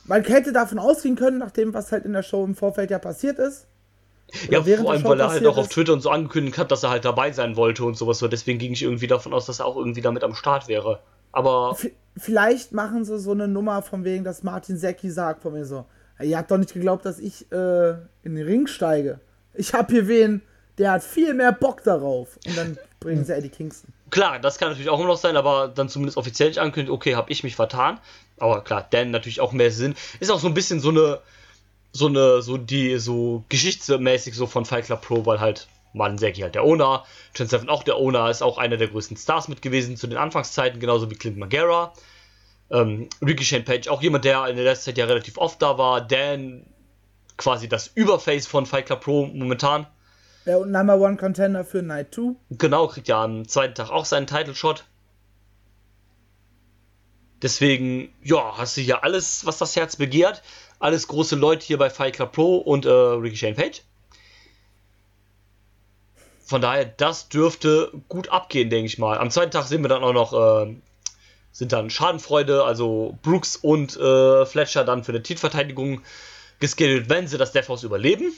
[0.04, 2.98] Man hätte davon ausgehen können, nach dem, was halt in der Show im Vorfeld ja
[2.98, 3.66] passiert ist.
[4.50, 6.90] Ja, vor allem, weil er halt auch auf Twitter und so angekündigt hat, dass er
[6.90, 8.18] halt dabei sein wollte und sowas.
[8.18, 11.00] Deswegen ging ich irgendwie davon aus, dass er auch irgendwie damit am Start wäre.
[11.32, 11.74] Aber.
[11.74, 15.64] V vielleicht machen sie so eine Nummer von wegen, dass Martin Secki sagt von mir
[15.64, 15.86] so:
[16.20, 17.90] Ihr habt doch nicht geglaubt, dass ich äh,
[18.22, 19.20] in den Ring steige.
[19.54, 20.42] Ich hab hier wen,
[20.78, 22.38] der hat viel mehr Bock darauf.
[22.46, 23.92] Und dann bringen sie Eddie Kingston.
[24.10, 27.14] Klar, das kann natürlich auch immer noch sein, aber dann zumindest offiziell nicht ankündigt, okay,
[27.14, 27.98] habe ich mich vertan.
[28.38, 29.94] Aber klar, Dan natürlich auch mehr Sinn.
[30.20, 31.20] Ist auch so ein bisschen so eine,
[31.92, 36.40] so eine, so die, so geschichtsmäßig so von Fight Club Pro, weil halt Martin Serki
[36.40, 39.62] halt der Owner, Trent Seven auch der Owner, ist auch einer der größten Stars mit
[39.62, 41.92] gewesen zu den Anfangszeiten, genauso wie Clint Magara.
[42.70, 45.76] Ähm, Ricky Shane Page, auch jemand, der in der letzten Zeit ja relativ oft da
[45.76, 46.00] war.
[46.00, 46.64] Dan,
[47.36, 49.86] quasi das Überface von Fight Club Pro momentan.
[50.44, 52.34] Ja, und Number One Contender für Night 2.
[52.50, 54.84] Genau, kriegt ja am zweiten Tag auch seinen Title Shot.
[57.42, 60.42] Deswegen, ja, hast du hier alles, was das Herz begehrt.
[60.78, 63.82] Alles große Leute hier bei Fight Club Pro und äh, Ricky Shane Page.
[66.44, 69.18] Von daher, das dürfte gut abgehen, denke ich mal.
[69.18, 70.74] Am zweiten Tag sehen wir dann auch noch, äh,
[71.52, 76.02] sind dann Schadenfreude, also Brooks und äh, Fletcher dann für eine Titelverteidigung
[76.58, 78.32] geschedult, wenn sie das Death House überleben.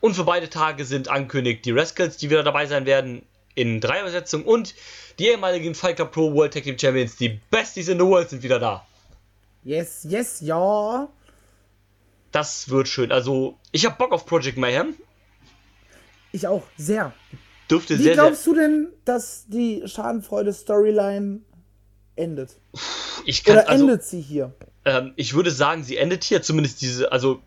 [0.00, 3.22] Und für beide Tage sind angekündigt die Rascals, die wieder dabei sein werden,
[3.54, 4.44] in Dreierbesetzung.
[4.44, 4.74] Und
[5.18, 8.42] die ehemaligen Fight Club Pro World Tag Team Champions, die Besties in the World, sind
[8.42, 8.86] wieder da.
[9.62, 11.08] Yes, yes, ja.
[12.32, 13.12] Das wird schön.
[13.12, 14.94] Also, ich habe Bock auf Project Mayhem.
[16.32, 17.12] Ich auch, sehr.
[17.70, 18.54] Dürfte Wie sehr, glaubst sehr...
[18.54, 21.40] du denn, dass die Schadenfreude-Storyline
[22.16, 22.56] endet?
[23.24, 24.52] Ich kann, Oder also, endet sie hier?
[24.84, 26.42] Ähm, ich würde sagen, sie endet hier.
[26.42, 27.42] Zumindest diese, also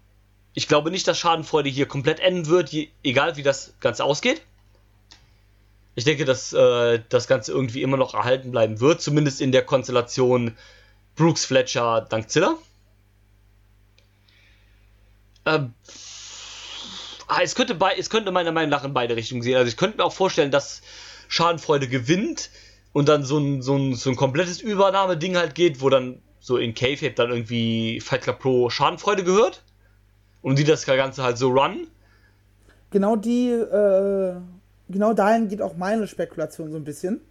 [0.53, 4.41] ich glaube nicht, dass Schadenfreude hier komplett enden wird, je, egal wie das Ganze ausgeht.
[5.95, 9.63] Ich denke, dass äh, das Ganze irgendwie immer noch erhalten bleiben wird, zumindest in der
[9.63, 10.55] Konstellation
[11.15, 12.57] Brooks Fletcher dank Ziller.
[15.45, 15.73] Ähm,
[17.33, 19.57] ah, es, könnte bei, es könnte meiner Meinung nach in beide Richtungen gehen.
[19.57, 20.81] Also ich könnte mir auch vorstellen, dass
[21.27, 22.49] Schadenfreude gewinnt
[22.91, 26.57] und dann so ein, so ein, so ein komplettes Übernahmeding halt geht, wo dann so
[26.57, 29.63] in K-Fape dann irgendwie Fight Club Pro Schadenfreude gehört
[30.41, 31.87] und die das Ganze halt so run.
[32.91, 34.35] Genau die, äh,
[34.89, 37.21] genau dahin geht auch meine Spekulation so ein bisschen.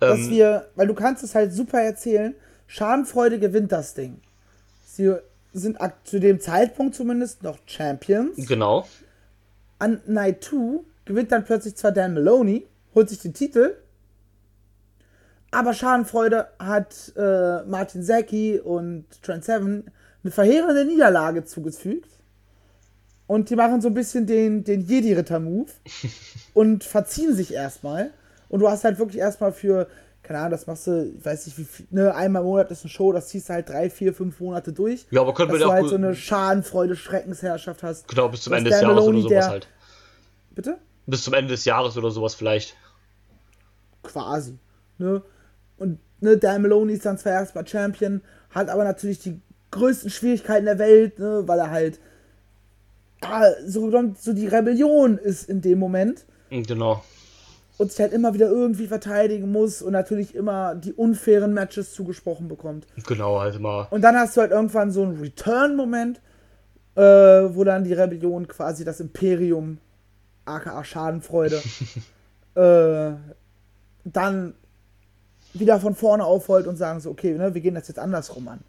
[0.00, 2.34] Dass Ähm, wir, weil du kannst es halt super erzählen,
[2.66, 4.20] Schadenfreude gewinnt das Ding.
[4.84, 5.14] Sie
[5.54, 8.46] sind zu dem Zeitpunkt zumindest noch Champions.
[8.46, 8.86] Genau.
[9.78, 13.76] An Night 2 gewinnt dann plötzlich zwar Dan Maloney, holt sich den Titel,
[15.50, 19.90] aber Schadenfreude hat äh, Martin Zecchi und Trent Seven
[20.22, 22.10] eine verheerende Niederlage zugefügt.
[23.26, 25.70] Und die machen so ein bisschen den, den Jedi-Ritter-Move
[26.54, 28.10] und verziehen sich erstmal.
[28.48, 29.88] Und du hast halt wirklich erstmal für,
[30.26, 32.82] keine Ahnung, das machst du, ich weiß nicht, wie viel, ne, einmal im Monat ist
[32.82, 35.06] eine Show, das ziehst du halt drei, vier, fünf Monate durch.
[35.12, 38.08] Ja, aber können wir dass da du halt so eine Schadenfreude, Schreckensherrschaft hast.
[38.08, 39.68] Genau, bis zum Ende des Jahres Maloney, oder sowas der- halt.
[40.50, 40.78] Bitte?
[41.06, 42.76] Bis zum Ende des Jahres oder sowas vielleicht.
[44.02, 44.58] quasi.
[44.98, 45.22] Ne?
[45.76, 48.20] Und ne, Dan Maloney ist dann zwar erstmal Champion,
[48.50, 52.00] hat aber natürlich die größten Schwierigkeiten der Welt, ne, weil er halt
[53.22, 57.02] ja, so, so die Rebellion ist in dem Moment Genau.
[57.78, 62.48] Und sich halt immer wieder irgendwie verteidigen muss und natürlich immer die unfairen Matches zugesprochen
[62.48, 62.86] bekommt.
[63.06, 63.88] Genau, halt immer.
[63.90, 66.20] Und dann hast du halt irgendwann so einen Return-Moment,
[66.94, 69.78] äh, wo dann die Rebellion quasi das Imperium,
[70.46, 71.60] aka Schadenfreude,
[72.54, 73.12] äh,
[74.04, 74.54] dann
[75.52, 78.60] wieder von vorne aufholt und sagen so, okay, ne, wir gehen das jetzt andersrum an.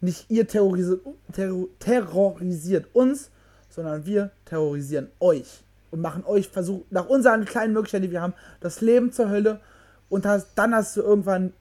[0.00, 1.00] Nicht ihr terrorisiert,
[1.32, 3.30] terror, terrorisiert uns,
[3.68, 8.34] sondern wir terrorisieren euch und machen euch Versuch, nach unseren kleinen Möglichkeiten, die wir haben,
[8.60, 9.60] das Leben zur Hölle.
[10.08, 11.52] Und hast, dann hast du irgendwann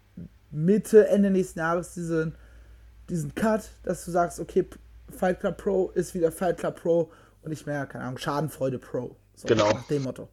[0.51, 2.36] Mitte, Ende nächsten Jahres diesen,
[3.09, 4.65] diesen Cut, dass du sagst, okay,
[5.09, 7.11] Fight Club Pro ist wieder Fight Club Pro
[7.43, 9.15] und nicht mehr, keine Ahnung, Schadenfreude Pro.
[9.36, 9.71] So, Genau.
[9.71, 10.27] Nach dem Motto.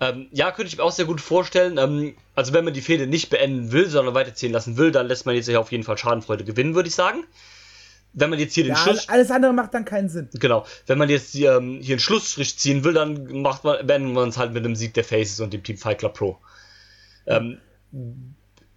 [0.00, 1.78] Ähm, ja, könnte ich mir auch sehr gut vorstellen.
[1.78, 5.24] Ähm, also wenn man die Fehde nicht beenden will, sondern weiterziehen lassen will, dann lässt
[5.24, 7.24] man jetzt auf jeden Fall Schadenfreude gewinnen, würde ich sagen.
[8.14, 9.08] Wenn man jetzt hier den Ja, Schluss...
[9.08, 10.28] alles andere macht dann keinen Sinn.
[10.34, 14.12] Genau, wenn man jetzt hier, ähm, hier einen Schlussstrich ziehen will, dann macht man, beenden
[14.12, 16.38] wir uns halt mit dem Sieg der Faces und dem Team Fight Club Pro.
[17.26, 17.58] Ähm,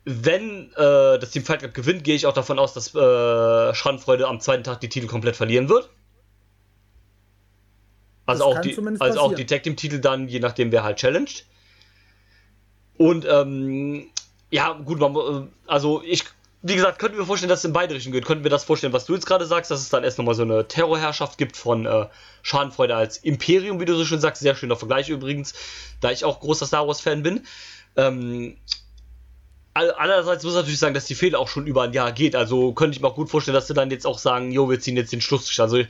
[0.05, 4.27] wenn äh, das Team Fight Club gewinnt, gehe ich auch davon aus, dass äh, Schadenfreude
[4.27, 5.89] am zweiten Tag die Titel komplett verlieren wird.
[8.25, 10.97] Also Das auch die, also auch die Tag Team Titel dann, je nachdem wer halt
[10.97, 11.45] challenged.
[12.97, 14.09] Und ähm,
[14.49, 16.23] ja, gut, man, also ich,
[16.67, 18.25] wie gesagt, könnten wir vorstellen, dass es in beide Richtungen geht.
[18.25, 20.43] Könnten wir das vorstellen, was du jetzt gerade sagst, dass es dann erst nochmal so
[20.43, 22.07] eine Terrorherrschaft gibt von äh,
[22.41, 24.41] Schadenfreude als Imperium, wie du so schön sagst.
[24.41, 25.53] Sehr schöner Vergleich übrigens,
[26.01, 27.45] da ich auch großer Star Wars-Fan bin.
[27.95, 28.57] Ähm,
[29.73, 32.35] Andererseits muss ich natürlich sagen, dass die Fehler auch schon über ein Jahr geht.
[32.35, 34.79] Also könnte ich mir auch gut vorstellen, dass sie dann jetzt auch sagen, jo, wir
[34.79, 35.59] ziehen jetzt den Schlussstrich.
[35.61, 35.83] Also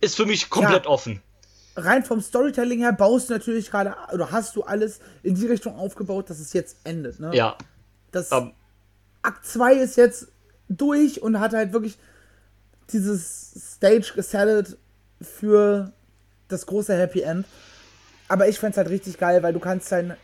[0.00, 0.90] ist für mich komplett Ja.
[0.90, 1.20] offen.
[1.76, 5.76] Rein vom Storytelling her baust du natürlich gerade, oder hast du alles in die Richtung
[5.76, 7.20] aufgebaut, dass es jetzt endet.
[7.20, 7.36] Ne?
[7.36, 7.58] Ja.
[8.12, 8.52] Das Ähm,
[9.22, 10.28] Akt 2 ist jetzt
[10.68, 11.98] durch und hat halt wirklich
[12.92, 14.78] dieses Stage gesettet
[15.20, 15.92] für
[16.48, 17.46] das große Happy End.
[18.28, 20.14] Aber ich fände es halt richtig geil, weil du kannst dann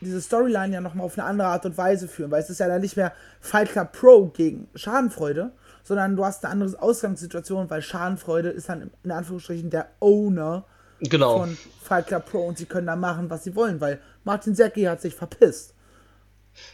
[0.00, 2.68] diese Storyline ja nochmal auf eine andere Art und Weise führen, weil es ist ja
[2.68, 5.52] dann nicht mehr Fight Club Pro gegen Schadenfreude,
[5.82, 10.64] sondern du hast eine andere Ausgangssituation, weil Schadenfreude ist dann in Anführungsstrichen der Owner
[11.00, 11.38] genau.
[11.40, 14.82] von Fight Club Pro und sie können da machen, was sie wollen, weil Martin Secki
[14.84, 15.74] hat sich verpisst.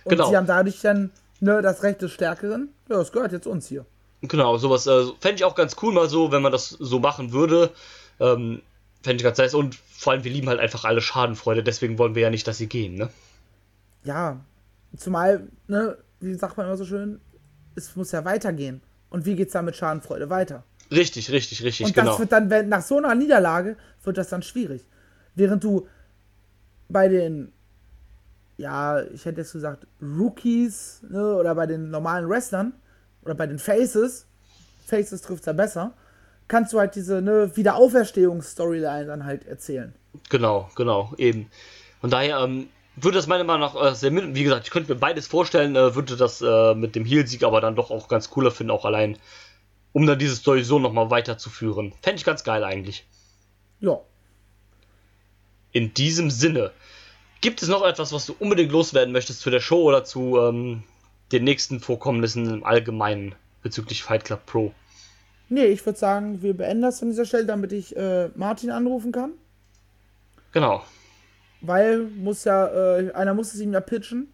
[0.04, 0.28] Und Genau.
[0.28, 1.10] sie haben dadurch dann
[1.40, 2.68] ne, das Recht des Stärkeren.
[2.88, 3.84] Ja, das gehört jetzt uns hier.
[4.22, 7.32] Genau, sowas äh, fände ich auch ganz cool, mal so, wenn man das so machen
[7.32, 7.70] würde.
[8.18, 8.60] Ähm,
[9.02, 9.54] fände ich ganz nice.
[9.54, 12.58] Und vor allem, wir lieben halt einfach alle Schadenfreude, deswegen wollen wir ja nicht, dass
[12.58, 13.08] sie gehen, ne?
[14.04, 14.40] Ja,
[14.96, 17.20] zumal, ne, wie sagt man immer so schön,
[17.74, 18.82] es muss ja weitergehen.
[19.10, 20.64] Und wie geht's dann mit Schadenfreude weiter?
[20.90, 22.10] Richtig, richtig, richtig, Und genau.
[22.10, 24.82] das wird dann, wenn, nach so einer Niederlage, wird das dann schwierig.
[25.34, 25.86] Während du
[26.88, 27.52] bei den,
[28.60, 32.74] ja, ich hätte jetzt gesagt, Rookies, ne, oder bei den normalen Wrestlern,
[33.22, 34.26] oder bei den Faces,
[34.86, 35.94] Faces trifft's ja besser,
[36.46, 39.94] kannst du halt diese, ne, Wiederauferstehungs-Storyline dann halt erzählen.
[40.28, 41.50] Genau, genau, eben.
[42.00, 44.98] Von daher ähm, würde das meiner Meinung nach äh, sehr wie gesagt, ich könnte mir
[44.98, 48.50] beides vorstellen, äh, würde das äh, mit dem Heal-Sieg aber dann doch auch ganz cooler
[48.50, 49.16] finden, auch allein,
[49.92, 51.92] um dann diese Story so nochmal weiterzuführen.
[52.02, 53.06] Fände ich ganz geil eigentlich.
[53.80, 54.00] Ja.
[55.72, 56.72] In diesem Sinne,
[57.40, 60.82] gibt es noch etwas, was du unbedingt loswerden möchtest zu der Show oder zu ähm,
[61.32, 64.72] den nächsten Vorkommnissen im Allgemeinen bezüglich Fight Club Pro?
[65.48, 69.10] Nee, ich würde sagen, wir beenden das an dieser Stelle, damit ich äh, Martin anrufen
[69.12, 69.32] kann.
[70.52, 70.84] Genau.
[71.60, 72.66] Weil muss ja,
[72.98, 74.32] äh, einer muss es ihm ja pitchen.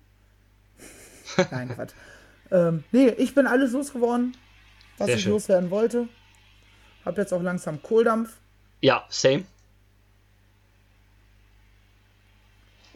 [1.50, 1.92] Nein, Quatsch.
[2.50, 4.36] ähm, nee, ich bin alles losgeworden,
[4.98, 5.32] was Sehr ich schön.
[5.32, 6.08] loswerden wollte.
[7.04, 8.36] Hab jetzt auch langsam Kohldampf.
[8.80, 9.44] Ja, same.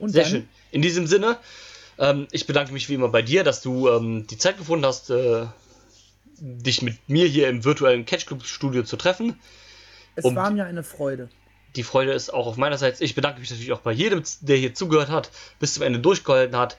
[0.00, 0.48] Und Sehr dann, schön.
[0.72, 1.38] In diesem Sinne,
[1.98, 5.10] ähm, ich bedanke mich wie immer bei dir, dass du ähm, die Zeit gefunden hast,
[5.10, 5.46] äh,
[6.38, 9.38] dich mit mir hier im virtuellen Catch Club Studio zu treffen.
[10.16, 11.28] Es um- war mir eine Freude.
[11.76, 13.04] Die Freude ist auch auf meiner Seite.
[13.04, 15.30] Ich bedanke mich natürlich auch bei jedem, der hier zugehört hat,
[15.60, 16.76] bis zum Ende durchgehalten hat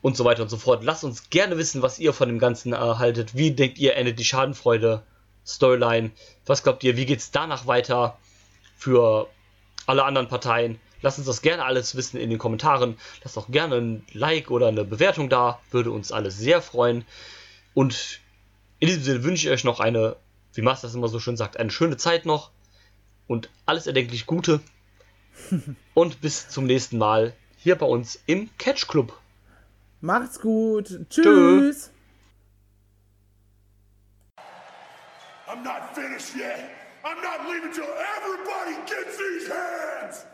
[0.00, 0.82] und so weiter und so fort.
[0.82, 3.34] Lasst uns gerne wissen, was ihr von dem Ganzen erhaltet.
[3.34, 5.02] Wie denkt ihr, endet die Schadenfreude
[5.46, 6.12] Storyline?
[6.46, 8.16] Was glaubt ihr, wie geht's danach weiter
[8.78, 9.28] für
[9.84, 10.80] alle anderen Parteien?
[11.02, 12.96] Lasst uns das gerne alles wissen in den Kommentaren.
[13.22, 15.60] Lasst auch gerne ein Like oder eine Bewertung da.
[15.70, 17.04] Würde uns alles sehr freuen.
[17.74, 18.20] Und
[18.78, 20.16] in diesem Sinne wünsche ich euch noch eine,
[20.54, 22.50] wie Master das immer so schön sagt, eine schöne Zeit noch
[23.26, 24.60] und alles erdenklich Gute.
[25.94, 29.18] und bis zum nächsten Mal hier bei uns im Catch Club.
[30.00, 31.06] Macht's gut.
[31.10, 31.90] Tschüss.
[35.46, 36.70] I'm not finished yet.
[37.04, 40.24] I'm not leaving till everybody gets these hands.